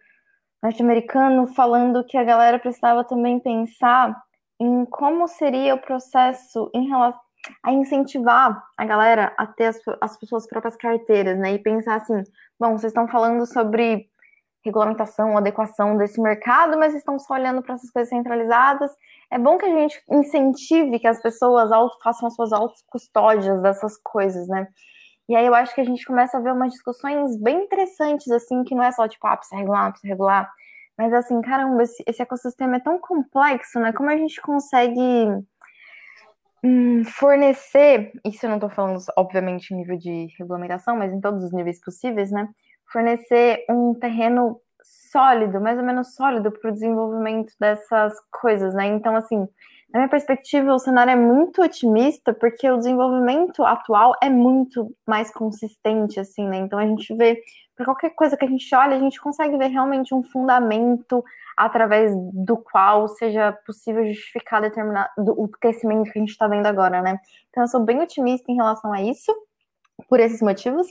norte-americano 0.61 1.47
falando 1.47 2.03
que 2.05 2.17
a 2.17 2.23
galera 2.23 2.59
precisava 2.59 3.03
também 3.03 3.39
pensar 3.39 4.15
em 4.59 4.85
como 4.85 5.27
seria 5.27 5.75
o 5.75 5.81
processo 5.81 6.69
em 6.73 6.87
relação 6.87 7.24
a 7.63 7.71
incentivar 7.71 8.63
a 8.77 8.85
galera 8.85 9.33
a 9.37 9.45
ter 9.45 9.65
as, 9.65 9.79
as 10.01 10.17
suas 10.27 10.47
próprias 10.47 10.75
carteiras, 10.75 11.37
né? 11.37 11.53
E 11.53 11.59
pensar 11.59 11.95
assim, 11.95 12.23
bom, 12.59 12.77
vocês 12.77 12.91
estão 12.91 13.07
falando 13.07 13.45
sobre 13.45 14.09
regulamentação, 14.63 15.37
adequação 15.37 15.95
desse 15.95 16.19
mercado, 16.19 16.77
mas 16.77 16.95
estão 16.95 17.19
só 17.19 17.35
olhando 17.35 17.61
para 17.61 17.75
essas 17.75 17.91
coisas 17.91 18.09
centralizadas. 18.09 18.91
É 19.31 19.37
bom 19.37 19.57
que 19.57 19.65
a 19.65 19.69
gente 19.69 20.01
incentive 20.09 20.99
que 20.99 21.07
as 21.07 21.21
pessoas 21.21 21.71
auto, 21.71 21.97
façam 22.03 22.27
as 22.27 22.35
suas 22.35 22.51
autocustódias 22.51 23.61
dessas 23.61 23.95
coisas, 24.01 24.47
né? 24.47 24.67
E 25.29 25.35
aí 25.35 25.45
eu 25.45 25.55
acho 25.55 25.73
que 25.73 25.81
a 25.81 25.85
gente 25.85 26.05
começa 26.05 26.37
a 26.37 26.41
ver 26.41 26.51
umas 26.51 26.71
discussões 26.71 27.39
bem 27.39 27.63
interessantes, 27.63 28.29
assim, 28.29 28.63
que 28.63 28.75
não 28.75 28.83
é 28.83 28.91
só 28.91 29.07
tipo, 29.07 29.25
ah, 29.27 29.37
precisa 29.37 29.59
regular, 29.59 29.91
precisa 29.91 30.11
regular. 30.11 30.51
Mas 30.97 31.13
assim, 31.13 31.41
caramba, 31.41 31.83
esse, 31.83 32.03
esse 32.07 32.21
ecossistema 32.21 32.77
é 32.77 32.79
tão 32.79 32.99
complexo, 32.99 33.79
né? 33.79 33.91
Como 33.91 34.09
a 34.09 34.17
gente 34.17 34.41
consegue 34.41 35.27
fornecer, 37.05 38.11
isso 38.25 38.45
eu 38.45 38.49
não 38.49 38.57
estou 38.57 38.69
falando, 38.69 38.99
obviamente, 39.17 39.71
em 39.73 39.77
nível 39.77 39.97
de 39.97 40.27
regulamentação, 40.39 40.95
mas 40.95 41.13
em 41.13 41.21
todos 41.21 41.43
os 41.43 41.51
níveis 41.53 41.79
possíveis, 41.81 42.31
né? 42.31 42.47
fornecer 42.91 43.65
um 43.69 43.93
terreno 43.95 44.59
sólido, 45.11 45.59
mais 45.59 45.77
ou 45.77 45.83
menos 45.83 46.13
sólido 46.15 46.51
para 46.51 46.69
o 46.69 46.73
desenvolvimento 46.73 47.53
dessas 47.59 48.13
coisas, 48.31 48.73
né? 48.75 48.85
Então, 48.87 49.15
assim, 49.15 49.47
Na 49.93 49.99
minha 49.99 50.09
perspectiva, 50.09 50.73
o 50.73 50.79
cenário 50.79 51.11
é 51.11 51.15
muito 51.15 51.61
otimista, 51.61 52.33
porque 52.33 52.69
o 52.69 52.77
desenvolvimento 52.77 53.63
atual 53.63 54.13
é 54.21 54.29
muito 54.29 54.93
mais 55.07 55.31
consistente, 55.31 56.19
assim, 56.19 56.47
né? 56.49 56.57
Então 56.57 56.77
a 56.79 56.85
gente 56.85 57.15
vê, 57.15 57.39
para 57.75 57.85
qualquer 57.85 58.11
coisa 58.11 58.37
que 58.37 58.45
a 58.45 58.47
gente 58.47 58.73
olha, 58.73 58.95
a 58.95 58.99
gente 58.99 59.19
consegue 59.19 59.57
ver 59.57 59.67
realmente 59.67 60.13
um 60.13 60.23
fundamento 60.23 61.23
através 61.57 62.11
do 62.33 62.57
qual 62.57 63.07
seja 63.07 63.51
possível 63.65 64.05
justificar 64.05 64.61
determinado 64.61 65.09
o 65.17 65.47
crescimento 65.47 66.11
que 66.11 66.19
a 66.19 66.21
gente 66.21 66.31
está 66.31 66.47
vendo 66.47 66.65
agora, 66.65 67.01
né? 67.01 67.19
Então 67.49 67.63
eu 67.63 67.67
sou 67.67 67.83
bem 67.83 68.01
otimista 68.01 68.51
em 68.51 68.55
relação 68.55 68.91
a 68.91 69.01
isso, 69.01 69.33
por 70.09 70.19
esses 70.19 70.41
motivos. 70.41 70.87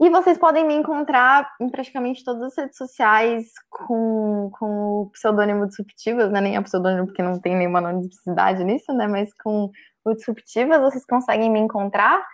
E 0.00 0.10
vocês 0.10 0.38
podem 0.38 0.64
me 0.64 0.74
encontrar 0.74 1.50
em 1.60 1.68
praticamente 1.68 2.24
todas 2.24 2.52
as 2.52 2.56
redes 2.56 2.76
sociais 2.76 3.46
com, 3.68 4.48
com 4.52 5.02
o 5.02 5.10
pseudônimo 5.10 5.66
Disruptivas, 5.66 6.30
né? 6.30 6.40
Nem 6.40 6.56
é 6.56 6.60
pseudônimo 6.60 7.06
porque 7.06 7.22
não 7.22 7.40
tem 7.40 7.56
nenhuma 7.56 7.80
necessidade 7.92 8.62
nisso, 8.62 8.92
né? 8.92 9.08
Mas 9.08 9.32
com 9.42 9.70
o 10.04 10.14
Disruptivas 10.14 10.80
vocês 10.80 11.04
conseguem 11.04 11.50
me 11.50 11.58
encontrar. 11.58 12.24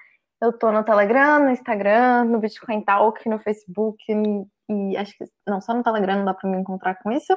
Eu 0.44 0.52
tô 0.52 0.70
no 0.70 0.84
Telegram, 0.84 1.40
no 1.40 1.50
Instagram, 1.50 2.24
no 2.24 2.38
Bitcoin 2.38 2.82
Talk, 2.82 3.26
no 3.28 3.38
Facebook, 3.38 4.04
e 4.68 4.96
acho 4.96 5.16
que 5.16 5.24
não, 5.46 5.60
só 5.60 5.72
no 5.72 5.82
Telegram 5.82 6.18
não 6.18 6.24
dá 6.24 6.34
para 6.34 6.50
me 6.50 6.58
encontrar 6.58 6.96
com 6.96 7.10
isso. 7.10 7.34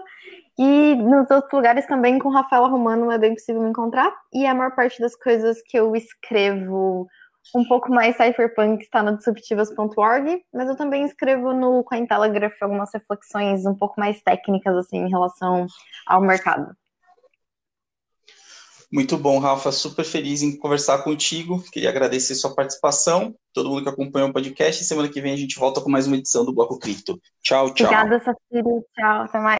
E 0.58 0.96
nos 0.96 1.30
outros 1.32 1.52
lugares 1.54 1.86
também 1.86 2.20
com 2.20 2.30
Rafaela 2.30 2.67
Romano 2.67 3.12
é 3.12 3.17
bem 3.17 3.34
possível 3.34 3.62
me 3.62 3.70
encontrar. 3.70 4.13
E 4.34 4.46
a 4.46 4.54
maior 4.54 4.76
parte 4.76 5.00
das 5.02 5.15
coisas 5.15 5.62
que 5.63 5.78
eu 5.78 5.96
escrevo 5.96 7.08
um 7.56 7.63
pouco 7.65 7.89
mais 7.89 8.17
cypherpunk 8.17 8.84
está 8.84 9.02
no 9.02 9.15
disruptivas.org, 9.15 10.43
mas 10.54 10.67
eu 10.67 10.76
também 10.76 11.06
escrevo 11.06 11.54
no 11.54 11.84
Cointelegraph 11.84 12.62
algumas 12.62 12.91
reflexões 12.93 13.65
um 13.65 13.74
pouco 13.74 13.98
mais 13.98 14.22
técnicas 14.22 14.76
assim 14.76 14.98
em 14.98 15.10
relação 15.10 15.65
ao 16.06 16.20
mercado. 16.20 16.76
Muito 18.91 19.17
bom, 19.17 19.38
Rafa. 19.38 19.71
Super 19.71 20.06
feliz 20.06 20.41
em 20.41 20.58
conversar 20.58 21.00
contigo. 21.00 21.62
Queria 21.71 21.89
agradecer 21.89 22.36
sua 22.36 22.56
participação, 22.56 23.36
todo 23.54 23.69
mundo 23.69 23.84
que 23.84 23.89
acompanhou 23.89 24.30
o 24.30 24.34
podcast. 24.34 24.84
Semana 24.86 25.10
que 25.10 25.19
vem 25.19 25.34
a 25.34 25.38
gente 25.38 25.60
volta 25.60 25.82
com 25.82 25.89
mais 25.89 26.08
uma 26.08 26.15
edição 26.15 26.45
do 26.45 26.54
Bloco 26.54 26.80
Cripto. 26.80 27.19
Tchau, 27.41 27.73
tchau. 27.73 27.88
Obrigada, 27.88 28.19
Safiri. 28.19 28.82
Tchau, 28.95 29.21
até 29.23 29.39
mais. 29.39 29.56